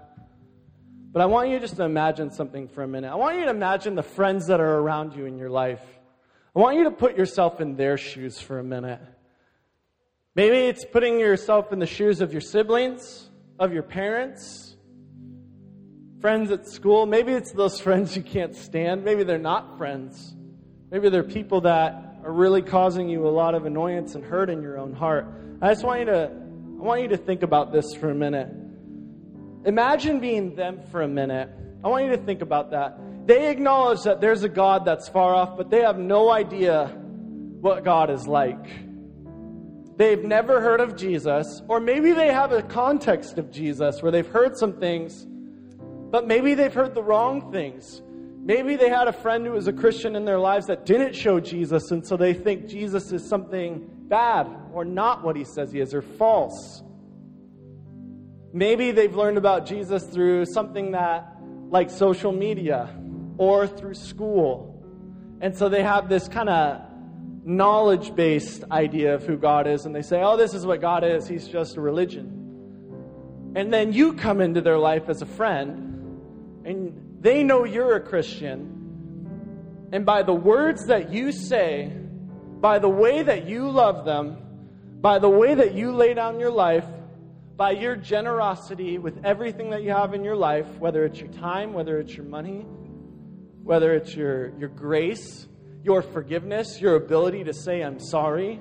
But 1.12 1.22
I 1.22 1.26
want 1.26 1.50
you 1.50 1.60
just 1.60 1.76
to 1.76 1.84
imagine 1.84 2.32
something 2.32 2.70
for 2.70 2.84
a 2.84 2.88
minute. 2.88 3.12
I 3.12 3.16
want 3.16 3.38
you 3.38 3.44
to 3.44 3.50
imagine 3.50 3.96
the 3.96 4.04
friends 4.04 4.48
that 4.48 4.62
are 4.62 4.80
around 4.80 5.14
you 5.14 5.26
in 5.26 5.38
your 5.38 5.50
life. 5.50 5.82
I 6.56 6.60
want 6.60 6.78
you 6.78 6.86
to 6.86 6.92
put 6.92 7.18
yourself 7.18 7.60
in 7.60 7.76
their 7.76 7.98
shoes 7.98 8.40
for 8.40 8.60
a 8.60 8.64
minute. 8.64 9.02
Maybe 10.36 10.58
it's 10.58 10.86
putting 10.86 11.20
yourself 11.20 11.74
in 11.74 11.80
the 11.80 11.86
shoes 11.86 12.22
of 12.22 12.32
your 12.32 12.40
siblings, 12.40 13.30
of 13.60 13.74
your 13.74 13.84
parents, 13.84 14.78
friends 16.22 16.50
at 16.52 16.68
school. 16.70 17.06
Maybe 17.06 17.34
it's 17.34 17.52
those 17.52 17.80
friends 17.82 18.16
you 18.16 18.24
can't 18.24 18.56
stand. 18.56 19.04
Maybe 19.04 19.24
they're 19.24 19.38
not 19.38 19.78
friends. 19.78 20.34
Maybe 20.92 21.10
they're 21.10 21.24
people 21.24 21.62
that 21.62 22.20
are 22.24 22.32
really 22.32 22.62
causing 22.62 23.10
you 23.10 23.28
a 23.28 23.30
lot 23.30 23.54
of 23.54 23.66
annoyance 23.66 24.16
and 24.16 24.24
hurt 24.24 24.50
in 24.50 24.62
your 24.62 24.78
own 24.78 24.94
heart. 24.94 25.28
I 25.62 25.70
just 25.70 25.84
want 25.84 26.00
you 26.00 26.06
to 26.06 26.32
I 26.80 26.84
want 26.84 27.02
you 27.02 27.10
to 27.10 27.18
think 27.18 27.44
about 27.44 27.72
this 27.72 27.94
for 27.94 28.10
a 28.10 28.16
minute. 28.16 28.50
Imagine 29.66 30.20
being 30.20 30.56
them 30.56 30.82
for 30.92 31.02
a 31.02 31.08
minute. 31.08 31.50
I 31.84 31.88
want 31.88 32.06
you 32.06 32.12
to 32.12 32.24
think 32.24 32.42
about 32.42 32.72
that. 32.72 32.98
they 33.28 33.50
acknowledge 33.50 34.02
that 34.04 34.20
there's 34.20 34.44
a 34.44 34.50
God 34.50 34.86
that's 34.86 35.08
far 35.08 35.36
off, 35.36 35.56
but 35.56 35.70
they 35.70 35.82
have 35.82 36.00
no 36.00 36.32
idea 36.32 36.88
what 37.62 37.84
God 37.84 38.10
is 38.10 38.28
like. 38.28 38.66
They've 39.98 40.24
never 40.24 40.62
heard 40.62 40.82
of 40.82 40.96
Jesus, 40.96 41.62
or 41.68 41.80
maybe 41.80 42.12
they 42.12 42.34
have 42.34 42.52
a 42.52 42.64
context 42.64 43.38
of 43.38 43.52
Jesus 43.52 44.02
where 44.02 44.12
they've 44.12 44.28
heard 44.28 44.58
some 44.58 44.80
things, 44.80 45.28
but 46.10 46.26
maybe 46.26 46.56
they've 46.56 46.74
heard 46.74 46.96
the 46.96 47.04
wrong 47.04 47.52
things. 47.52 48.02
Maybe 48.44 48.76
they 48.76 48.90
had 48.90 49.08
a 49.08 49.14
friend 49.14 49.46
who 49.46 49.52
was 49.52 49.68
a 49.68 49.74
Christian 49.74 50.16
in 50.16 50.26
their 50.26 50.40
lives 50.40 50.66
that 50.66 50.88
didn't 50.88 51.14
show 51.14 51.40
Jesus, 51.40 51.92
and 51.92 52.06
so 52.06 52.18
they 52.18 52.34
think 52.34 52.68
Jesus 52.68 53.12
is 53.12 53.30
something 53.30 53.88
bad 54.08 54.48
or 54.74 54.84
not 54.84 55.24
what 55.24 55.36
he 55.36 55.44
says 55.44 55.72
he 55.72 55.80
is 55.80 55.94
or 55.94 56.02
false. 56.02 56.82
Maybe 58.54 58.92
they've 58.92 59.16
learned 59.16 59.38
about 59.38 59.66
Jesus 59.66 60.04
through 60.04 60.46
something 60.46 60.92
that, 60.92 61.38
like 61.70 61.90
social 61.90 62.32
media 62.32 62.94
or 63.38 63.66
through 63.66 63.94
school. 63.94 64.84
And 65.40 65.58
so 65.58 65.70
they 65.70 65.84
have 65.84 66.10
this 66.10 66.28
kind 66.28 66.50
of 66.50 66.82
knowledge 67.44 68.14
based 68.14 68.64
idea 68.70 69.16
of 69.16 69.26
who 69.26 69.38
God 69.38 69.68
is, 69.68 69.86
and 69.86 69.96
they 69.96 70.02
say, 70.02 70.22
oh, 70.22 70.38
this 70.38 70.54
is 70.54 70.66
what 70.66 70.82
God 70.82 71.04
is, 71.04 71.28
He's 71.28 71.48
just 71.48 71.78
a 71.78 71.82
religion. 71.82 73.52
And 73.56 73.74
then 73.74 73.94
you 73.94 74.14
come 74.14 74.42
into 74.42 74.62
their 74.62 74.78
life 74.78 75.10
as 75.10 75.22
a 75.22 75.26
friend, 75.26 76.64
and 76.66 77.18
they 77.20 77.44
know 77.44 77.64
you're 77.64 77.96
a 77.96 78.02
Christian. 78.02 79.90
And 79.92 80.06
by 80.06 80.24
the 80.24 80.34
words 80.34 80.86
that 80.88 81.12
you 81.12 81.32
say, 81.32 81.92
by 82.60 82.80
the 82.80 82.90
way 82.90 83.24
that 83.24 83.48
you 83.48 83.70
love 83.70 84.06
them, 84.06 84.38
by 85.02 85.20
the 85.20 85.30
way 85.30 85.56
that 85.56 85.74
you 85.74 85.92
lay 85.94 86.14
down 86.14 86.40
your 86.40 86.52
life, 86.52 86.86
by 87.62 87.70
your 87.70 87.96
generosity 87.96 88.98
with 88.98 89.24
everything 89.24 89.70
that 89.70 89.84
you 89.84 89.92
have 89.92 90.16
in 90.16 90.24
your 90.24 90.36
life, 90.36 90.66
whether 90.80 91.06
it's 91.06 91.20
your 91.20 91.30
time, 91.34 91.74
whether 91.74 92.00
it's 92.00 92.16
your 92.16 92.26
money, 92.26 92.66
whether 93.62 93.94
it's 93.94 94.16
your, 94.16 94.58
your 94.58 94.68
grace, 94.68 95.48
your 95.84 96.02
forgiveness, 96.02 96.82
your 96.82 96.96
ability 96.96 97.44
to 97.44 97.54
say, 97.54 97.84
I'm 97.84 98.00
sorry. 98.00 98.60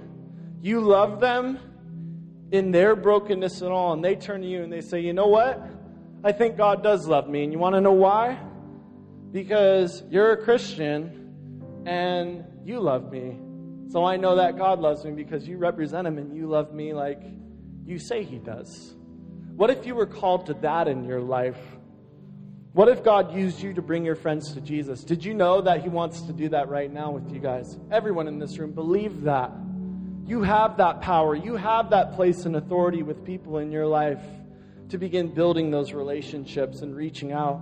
You 0.61 0.83
love 0.83 1.19
them 1.19 1.59
in 2.53 2.73
their 2.73 2.95
brokenness 2.95 3.63
and 3.63 3.73
all, 3.73 3.95
and 3.95 4.05
they 4.05 4.17
turn 4.17 4.43
to 4.43 4.47
you 4.47 4.63
and 4.63 4.71
they 4.71 4.83
say, 4.83 5.01
You 5.01 5.15
know 5.15 5.29
what? 5.29 5.67
I 6.23 6.33
think 6.33 6.59
God 6.59 6.83
does 6.83 7.09
love 7.09 7.27
me. 7.27 7.43
And 7.45 7.55
you 7.55 7.59
want 7.59 7.77
to 7.77 7.81
know 7.81 7.93
why? 7.93 8.39
Because 9.33 10.03
you're 10.11 10.33
a 10.33 10.45
Christian 10.45 11.83
and 11.87 12.45
you 12.67 12.81
love 12.81 13.11
me. 13.11 13.39
So 13.89 14.05
I 14.05 14.19
know 14.19 14.37
that 14.37 14.59
God 14.59 14.79
loves 14.79 15.07
me 15.07 15.13
because 15.13 15.49
you 15.49 15.57
represent 15.57 16.07
Him 16.07 16.19
and 16.19 16.37
you 16.37 16.49
love 16.49 16.75
me 16.75 16.93
like 16.93 17.23
you 17.91 17.99
say 17.99 18.23
He 18.23 18.39
does. 18.39 18.95
What 19.57 19.71
if 19.71 19.85
you 19.85 19.95
were 19.95 20.07
called 20.07 20.47
to 20.47 20.55
that 20.55 20.89
in 20.89 21.05
your 21.05 21.21
life? 21.21 21.59
What 22.73 22.89
if 22.89 23.03
God 23.03 23.35
used 23.35 23.61
you 23.61 23.75
to 23.75 23.83
bring 23.83 24.05
your 24.05 24.15
friends 24.15 24.55
to 24.55 24.61
Jesus? 24.61 25.03
Did 25.03 25.25
you 25.25 25.35
know 25.35 25.61
that 25.61 25.83
He 25.83 25.89
wants 25.89 26.23
to 26.23 26.33
do 26.33 26.49
that 26.51 26.69
right 26.69 26.91
now 26.91 27.11
with 27.11 27.31
you 27.33 27.41
guys? 27.41 27.79
Everyone 27.91 28.29
in 28.29 28.39
this 28.39 28.57
room, 28.59 28.73
believe 28.73 29.23
that. 29.23 29.51
You 30.25 30.43
have 30.43 30.77
that 30.77 31.01
power. 31.01 31.35
You 31.35 31.57
have 31.57 31.91
that 31.91 32.15
place 32.15 32.47
and 32.47 32.55
authority 32.55 33.03
with 33.03 33.25
people 33.25 33.59
in 33.59 33.73
your 33.73 33.87
life 33.87 34.23
to 34.91 34.99
begin 34.99 35.35
building 35.35 35.71
those 35.71 35.93
relationships 35.93 36.83
and 36.83 36.95
reaching 36.95 37.33
out. 37.33 37.59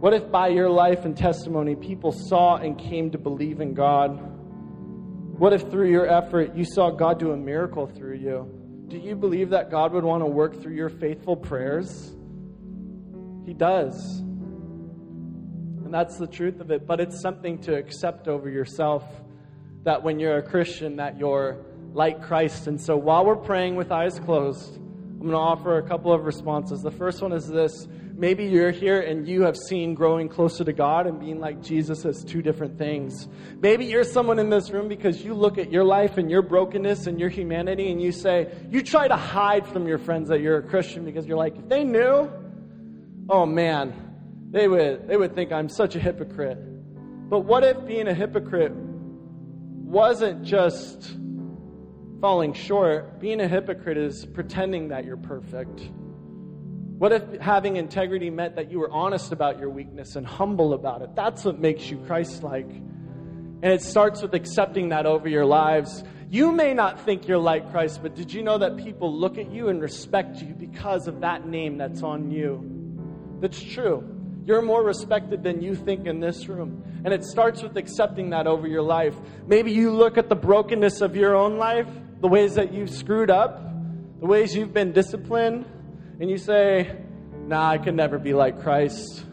What 0.00 0.14
if 0.14 0.30
by 0.30 0.48
your 0.48 0.70
life 0.70 1.04
and 1.06 1.16
testimony 1.16 1.74
people 1.74 2.12
saw 2.12 2.56
and 2.56 2.78
came 2.78 3.10
to 3.12 3.18
believe 3.18 3.60
in 3.60 3.74
God? 3.74 4.29
What 5.40 5.54
if 5.54 5.70
through 5.70 5.88
your 5.88 6.06
effort 6.06 6.54
you 6.54 6.66
saw 6.66 6.90
God 6.90 7.18
do 7.18 7.32
a 7.32 7.36
miracle 7.36 7.86
through 7.86 8.16
you? 8.16 8.46
Do 8.88 8.98
you 8.98 9.16
believe 9.16 9.48
that 9.48 9.70
God 9.70 9.94
would 9.94 10.04
want 10.04 10.20
to 10.22 10.26
work 10.26 10.60
through 10.60 10.74
your 10.74 10.90
faithful 10.90 11.34
prayers? 11.34 12.14
He 13.46 13.54
does. 13.54 14.18
And 14.18 15.94
that's 15.94 16.18
the 16.18 16.26
truth 16.26 16.60
of 16.60 16.70
it. 16.70 16.86
But 16.86 17.00
it's 17.00 17.22
something 17.22 17.56
to 17.60 17.74
accept 17.74 18.28
over 18.28 18.50
yourself 18.50 19.02
that 19.84 20.02
when 20.02 20.20
you're 20.20 20.36
a 20.36 20.42
Christian, 20.42 20.96
that 20.96 21.18
you're 21.18 21.56
like 21.94 22.20
Christ. 22.20 22.66
And 22.66 22.78
so 22.78 22.98
while 22.98 23.24
we're 23.24 23.34
praying 23.34 23.76
with 23.76 23.90
eyes 23.90 24.18
closed, 24.18 24.76
I'm 24.76 25.20
going 25.20 25.30
to 25.30 25.38
offer 25.38 25.78
a 25.78 25.88
couple 25.88 26.12
of 26.12 26.26
responses. 26.26 26.82
The 26.82 26.90
first 26.90 27.22
one 27.22 27.32
is 27.32 27.48
this 27.48 27.88
maybe 28.20 28.44
you're 28.44 28.70
here 28.70 29.00
and 29.00 29.26
you 29.26 29.42
have 29.44 29.56
seen 29.56 29.94
growing 29.94 30.28
closer 30.28 30.62
to 30.62 30.74
God 30.74 31.06
and 31.06 31.18
being 31.18 31.40
like 31.40 31.62
Jesus 31.62 32.04
as 32.04 32.22
two 32.22 32.42
different 32.42 32.76
things. 32.76 33.26
Maybe 33.60 33.86
you're 33.86 34.04
someone 34.04 34.38
in 34.38 34.50
this 34.50 34.70
room 34.70 34.88
because 34.88 35.24
you 35.24 35.32
look 35.32 35.56
at 35.56 35.72
your 35.72 35.84
life 35.84 36.18
and 36.18 36.30
your 36.30 36.42
brokenness 36.42 37.06
and 37.06 37.18
your 37.18 37.30
humanity 37.30 37.90
and 37.90 38.00
you 38.00 38.12
say, 38.12 38.52
you 38.68 38.82
try 38.82 39.08
to 39.08 39.16
hide 39.16 39.66
from 39.66 39.88
your 39.88 39.96
friends 39.96 40.28
that 40.28 40.42
you're 40.42 40.58
a 40.58 40.62
Christian 40.62 41.06
because 41.06 41.26
you're 41.26 41.38
like, 41.38 41.56
if 41.56 41.66
they 41.70 41.82
knew, 41.82 42.30
oh 43.30 43.46
man, 43.46 43.94
they 44.50 44.68
would, 44.68 45.08
they 45.08 45.16
would 45.16 45.34
think 45.34 45.50
I'm 45.50 45.70
such 45.70 45.96
a 45.96 45.98
hypocrite. 45.98 46.58
But 47.30 47.40
what 47.40 47.64
if 47.64 47.86
being 47.86 48.06
a 48.06 48.14
hypocrite 48.14 48.72
wasn't 48.74 50.44
just 50.44 51.16
falling 52.20 52.52
short? 52.52 53.18
Being 53.18 53.40
a 53.40 53.48
hypocrite 53.48 53.96
is 53.96 54.26
pretending 54.26 54.88
that 54.88 55.06
you're 55.06 55.16
perfect. 55.16 55.88
What 57.00 57.12
if 57.12 57.40
having 57.40 57.76
integrity 57.76 58.28
meant 58.28 58.56
that 58.56 58.70
you 58.70 58.78
were 58.78 58.90
honest 58.90 59.32
about 59.32 59.58
your 59.58 59.70
weakness 59.70 60.16
and 60.16 60.26
humble 60.26 60.74
about 60.74 61.00
it? 61.00 61.16
That's 61.16 61.46
what 61.46 61.58
makes 61.58 61.90
you 61.90 61.96
Christ 62.06 62.42
like. 62.42 62.68
And 62.68 63.64
it 63.64 63.80
starts 63.80 64.20
with 64.20 64.34
accepting 64.34 64.90
that 64.90 65.06
over 65.06 65.26
your 65.26 65.46
lives. 65.46 66.04
You 66.28 66.52
may 66.52 66.74
not 66.74 67.00
think 67.06 67.26
you're 67.26 67.38
like 67.38 67.70
Christ, 67.70 68.02
but 68.02 68.14
did 68.14 68.34
you 68.34 68.42
know 68.42 68.58
that 68.58 68.76
people 68.76 69.18
look 69.18 69.38
at 69.38 69.50
you 69.50 69.68
and 69.68 69.80
respect 69.80 70.42
you 70.42 70.52
because 70.52 71.08
of 71.08 71.22
that 71.22 71.46
name 71.46 71.78
that's 71.78 72.02
on 72.02 72.30
you? 72.30 73.38
That's 73.40 73.62
true. 73.62 74.04
You're 74.44 74.60
more 74.60 74.84
respected 74.84 75.42
than 75.42 75.62
you 75.62 75.74
think 75.74 76.04
in 76.04 76.20
this 76.20 76.48
room. 76.48 76.84
And 77.06 77.14
it 77.14 77.24
starts 77.24 77.62
with 77.62 77.78
accepting 77.78 78.28
that 78.30 78.46
over 78.46 78.66
your 78.66 78.82
life. 78.82 79.14
Maybe 79.46 79.72
you 79.72 79.90
look 79.90 80.18
at 80.18 80.28
the 80.28 80.36
brokenness 80.36 81.00
of 81.00 81.16
your 81.16 81.34
own 81.34 81.56
life, 81.56 81.88
the 82.20 82.28
ways 82.28 82.56
that 82.56 82.74
you've 82.74 82.90
screwed 82.90 83.30
up, 83.30 83.58
the 84.20 84.26
ways 84.26 84.54
you've 84.54 84.74
been 84.74 84.92
disciplined, 84.92 85.64
and 86.20 86.28
you 86.28 86.36
say, 86.36 86.96
Nah, 87.46 87.70
I 87.70 87.78
can 87.78 87.96
never 87.96 88.18
be 88.18 88.34
like 88.34 88.60
Christ, 88.60 89.24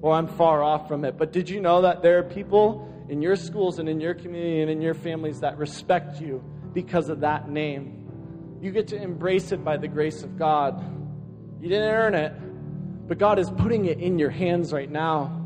or 0.00 0.14
I'm 0.14 0.26
far 0.26 0.62
off 0.62 0.88
from 0.88 1.04
it. 1.04 1.16
But 1.16 1.30
did 1.30 1.48
you 1.48 1.60
know 1.60 1.82
that 1.82 2.02
there 2.02 2.18
are 2.18 2.22
people 2.24 2.88
in 3.08 3.22
your 3.22 3.36
schools 3.36 3.78
and 3.78 3.88
in 3.88 4.00
your 4.00 4.14
community 4.14 4.62
and 4.62 4.70
in 4.70 4.80
your 4.80 4.94
families 4.94 5.40
that 5.40 5.58
respect 5.58 6.20
you 6.20 6.42
because 6.72 7.08
of 7.08 7.20
that 7.20 7.48
name? 7.48 8.58
You 8.60 8.72
get 8.72 8.88
to 8.88 9.00
embrace 9.00 9.52
it 9.52 9.62
by 9.62 9.76
the 9.76 9.86
grace 9.86 10.22
of 10.22 10.38
God. 10.38 10.82
You 11.60 11.68
didn't 11.68 11.90
earn 11.90 12.14
it, 12.14 12.32
but 13.06 13.18
God 13.18 13.38
is 13.38 13.50
putting 13.50 13.84
it 13.84 13.98
in 13.98 14.18
your 14.18 14.30
hands 14.30 14.72
right 14.72 14.90
now. 14.90 15.38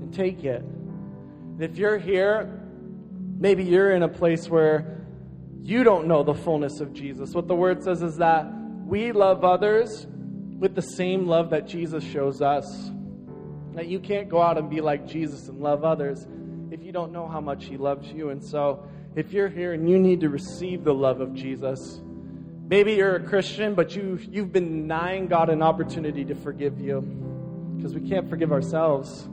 And 0.00 0.14
take 0.14 0.44
it. 0.44 0.60
And 0.60 1.62
if 1.62 1.76
you're 1.76 1.98
here, 1.98 2.62
maybe 3.38 3.64
you're 3.64 3.92
in 3.92 4.02
a 4.04 4.08
place 4.08 4.48
where 4.48 5.04
you 5.62 5.82
don't 5.82 6.06
know 6.06 6.22
the 6.22 6.34
fullness 6.34 6.80
of 6.80 6.92
Jesus. 6.92 7.34
What 7.34 7.48
the 7.48 7.56
word 7.56 7.82
says 7.82 8.02
is 8.02 8.18
that 8.18 8.46
we 8.86 9.10
love 9.12 9.42
others 9.44 10.06
with 10.58 10.74
the 10.74 10.82
same 10.82 11.26
love 11.26 11.50
that 11.50 11.66
Jesus 11.66 12.04
shows 12.04 12.42
us. 12.42 12.90
That 13.74 13.86
you 13.86 14.00
can't 14.00 14.28
go 14.28 14.42
out 14.42 14.58
and 14.58 14.68
be 14.68 14.80
like 14.80 15.06
Jesus 15.06 15.48
and 15.48 15.60
love 15.60 15.84
others 15.84 16.26
if 16.70 16.82
you 16.82 16.92
don't 16.92 17.12
know 17.12 17.28
how 17.28 17.40
much 17.40 17.66
He 17.66 17.76
loves 17.76 18.10
you. 18.10 18.30
And 18.30 18.44
so, 18.44 18.88
if 19.14 19.32
you're 19.32 19.48
here 19.48 19.72
and 19.72 19.88
you 19.88 19.98
need 19.98 20.20
to 20.20 20.28
receive 20.28 20.84
the 20.84 20.92
love 20.92 21.20
of 21.20 21.32
Jesus, 21.34 22.00
Maybe 22.68 22.92
you're 22.96 23.16
a 23.16 23.22
Christian, 23.22 23.74
but 23.74 23.96
you, 23.96 24.18
you've 24.30 24.52
been 24.52 24.82
denying 24.82 25.26
God 25.26 25.48
an 25.48 25.62
opportunity 25.62 26.22
to 26.26 26.34
forgive 26.34 26.78
you 26.78 27.00
because 27.76 27.94
we 27.94 28.06
can't 28.06 28.28
forgive 28.28 28.52
ourselves. 28.52 29.26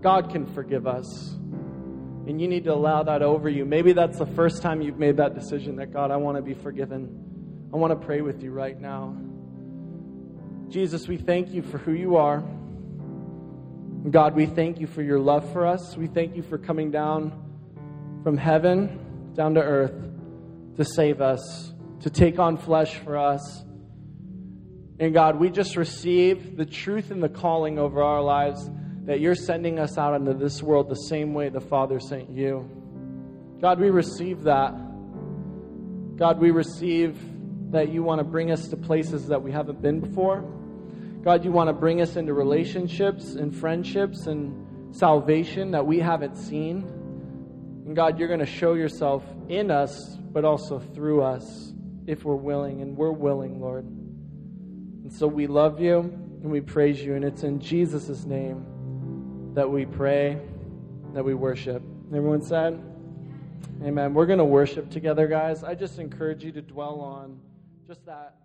God 0.00 0.30
can 0.30 0.44
forgive 0.44 0.88
us. 0.88 1.34
And 2.26 2.40
you 2.40 2.48
need 2.48 2.64
to 2.64 2.74
allow 2.74 3.04
that 3.04 3.22
over 3.22 3.48
you. 3.48 3.64
Maybe 3.64 3.92
that's 3.92 4.18
the 4.18 4.26
first 4.26 4.60
time 4.60 4.82
you've 4.82 4.98
made 4.98 5.18
that 5.18 5.36
decision 5.36 5.76
that 5.76 5.92
God, 5.92 6.10
I 6.10 6.16
want 6.16 6.36
to 6.38 6.42
be 6.42 6.54
forgiven. 6.54 7.68
I 7.72 7.76
want 7.76 7.92
to 7.92 8.06
pray 8.06 8.22
with 8.22 8.42
you 8.42 8.50
right 8.50 8.78
now. 8.78 9.16
Jesus, 10.70 11.08
we 11.08 11.16
thank 11.16 11.50
you 11.50 11.62
for 11.62 11.78
who 11.78 11.92
you 11.92 12.14
are. 12.14 12.44
God, 14.08 14.36
we 14.36 14.46
thank 14.46 14.78
you 14.78 14.86
for 14.86 15.02
your 15.02 15.18
love 15.18 15.52
for 15.52 15.66
us. 15.66 15.96
We 15.96 16.06
thank 16.06 16.36
you 16.36 16.42
for 16.42 16.58
coming 16.58 16.92
down 16.92 17.32
from 18.22 18.36
heaven 18.36 19.32
down 19.34 19.54
to 19.54 19.62
earth 19.62 19.94
to 20.76 20.84
save 20.84 21.20
us 21.20 21.72
to 22.02 22.10
take 22.10 22.38
on 22.38 22.56
flesh 22.56 22.96
for 22.98 23.18
us. 23.18 23.64
And 24.98 25.12
God, 25.12 25.40
we 25.40 25.50
just 25.50 25.76
receive 25.76 26.56
the 26.56 26.66
truth 26.66 27.10
and 27.10 27.20
the 27.20 27.28
calling 27.28 27.78
over 27.78 28.02
our 28.02 28.22
lives 28.22 28.70
that 29.06 29.20
you're 29.20 29.34
sending 29.34 29.78
us 29.78 29.98
out 29.98 30.14
into 30.14 30.34
this 30.34 30.62
world 30.62 30.88
the 30.88 30.94
same 30.94 31.34
way 31.34 31.48
the 31.48 31.60
Father 31.60 31.98
sent 31.98 32.30
you. 32.30 32.68
God, 33.60 33.80
we 33.80 33.90
receive 33.90 34.44
that. 34.44 34.70
God, 36.16 36.38
we 36.38 36.52
receive 36.52 37.18
that 37.72 37.90
you 37.90 38.02
want 38.02 38.20
to 38.20 38.24
bring 38.24 38.50
us 38.50 38.68
to 38.68 38.76
places 38.76 39.26
that 39.26 39.42
we 39.42 39.50
haven't 39.52 39.82
been 39.82 40.00
before. 40.00 40.44
God, 41.22 41.44
you 41.44 41.52
want 41.52 41.68
to 41.68 41.74
bring 41.74 42.00
us 42.00 42.16
into 42.16 42.32
relationships 42.32 43.34
and 43.34 43.54
friendships 43.54 44.26
and 44.26 44.96
salvation 44.96 45.72
that 45.72 45.86
we 45.86 45.98
haven't 45.98 46.36
seen. 46.36 46.78
And 47.86 47.94
God, 47.94 48.18
you're 48.18 48.28
going 48.28 48.40
to 48.40 48.46
show 48.46 48.74
yourself 48.74 49.22
in 49.48 49.70
us, 49.70 50.16
but 50.16 50.44
also 50.44 50.78
through 50.78 51.22
us 51.22 51.72
if 52.06 52.24
we're 52.24 52.34
willing, 52.34 52.80
and 52.80 52.96
we're 52.96 53.12
willing, 53.12 53.60
Lord. 53.60 53.84
And 53.84 55.12
so 55.12 55.26
we 55.26 55.46
love 55.46 55.80
you 55.80 55.98
and 55.98 56.50
we 56.50 56.60
praise 56.62 57.02
you, 57.02 57.14
and 57.14 57.24
it's 57.24 57.42
in 57.42 57.60
Jesus' 57.60 58.24
name. 58.24 58.64
that 59.54 59.68
we 59.68 59.84
pray, 59.84 60.38
that 61.12 61.24
we 61.24 61.34
worship. 61.34 61.82
Everyone 62.14 62.42
said? 62.42 62.80
Amen. 63.82 64.14
We're 64.14 64.26
going 64.26 64.38
to 64.38 64.44
worship 64.44 64.90
together, 64.90 65.26
guys. 65.26 65.64
I 65.64 65.74
just 65.74 65.98
encourage 65.98 66.44
you 66.44 66.52
to 66.52 66.62
dwell 66.62 67.00
on 67.00 67.40
just 67.86 68.06
that. 68.06 68.39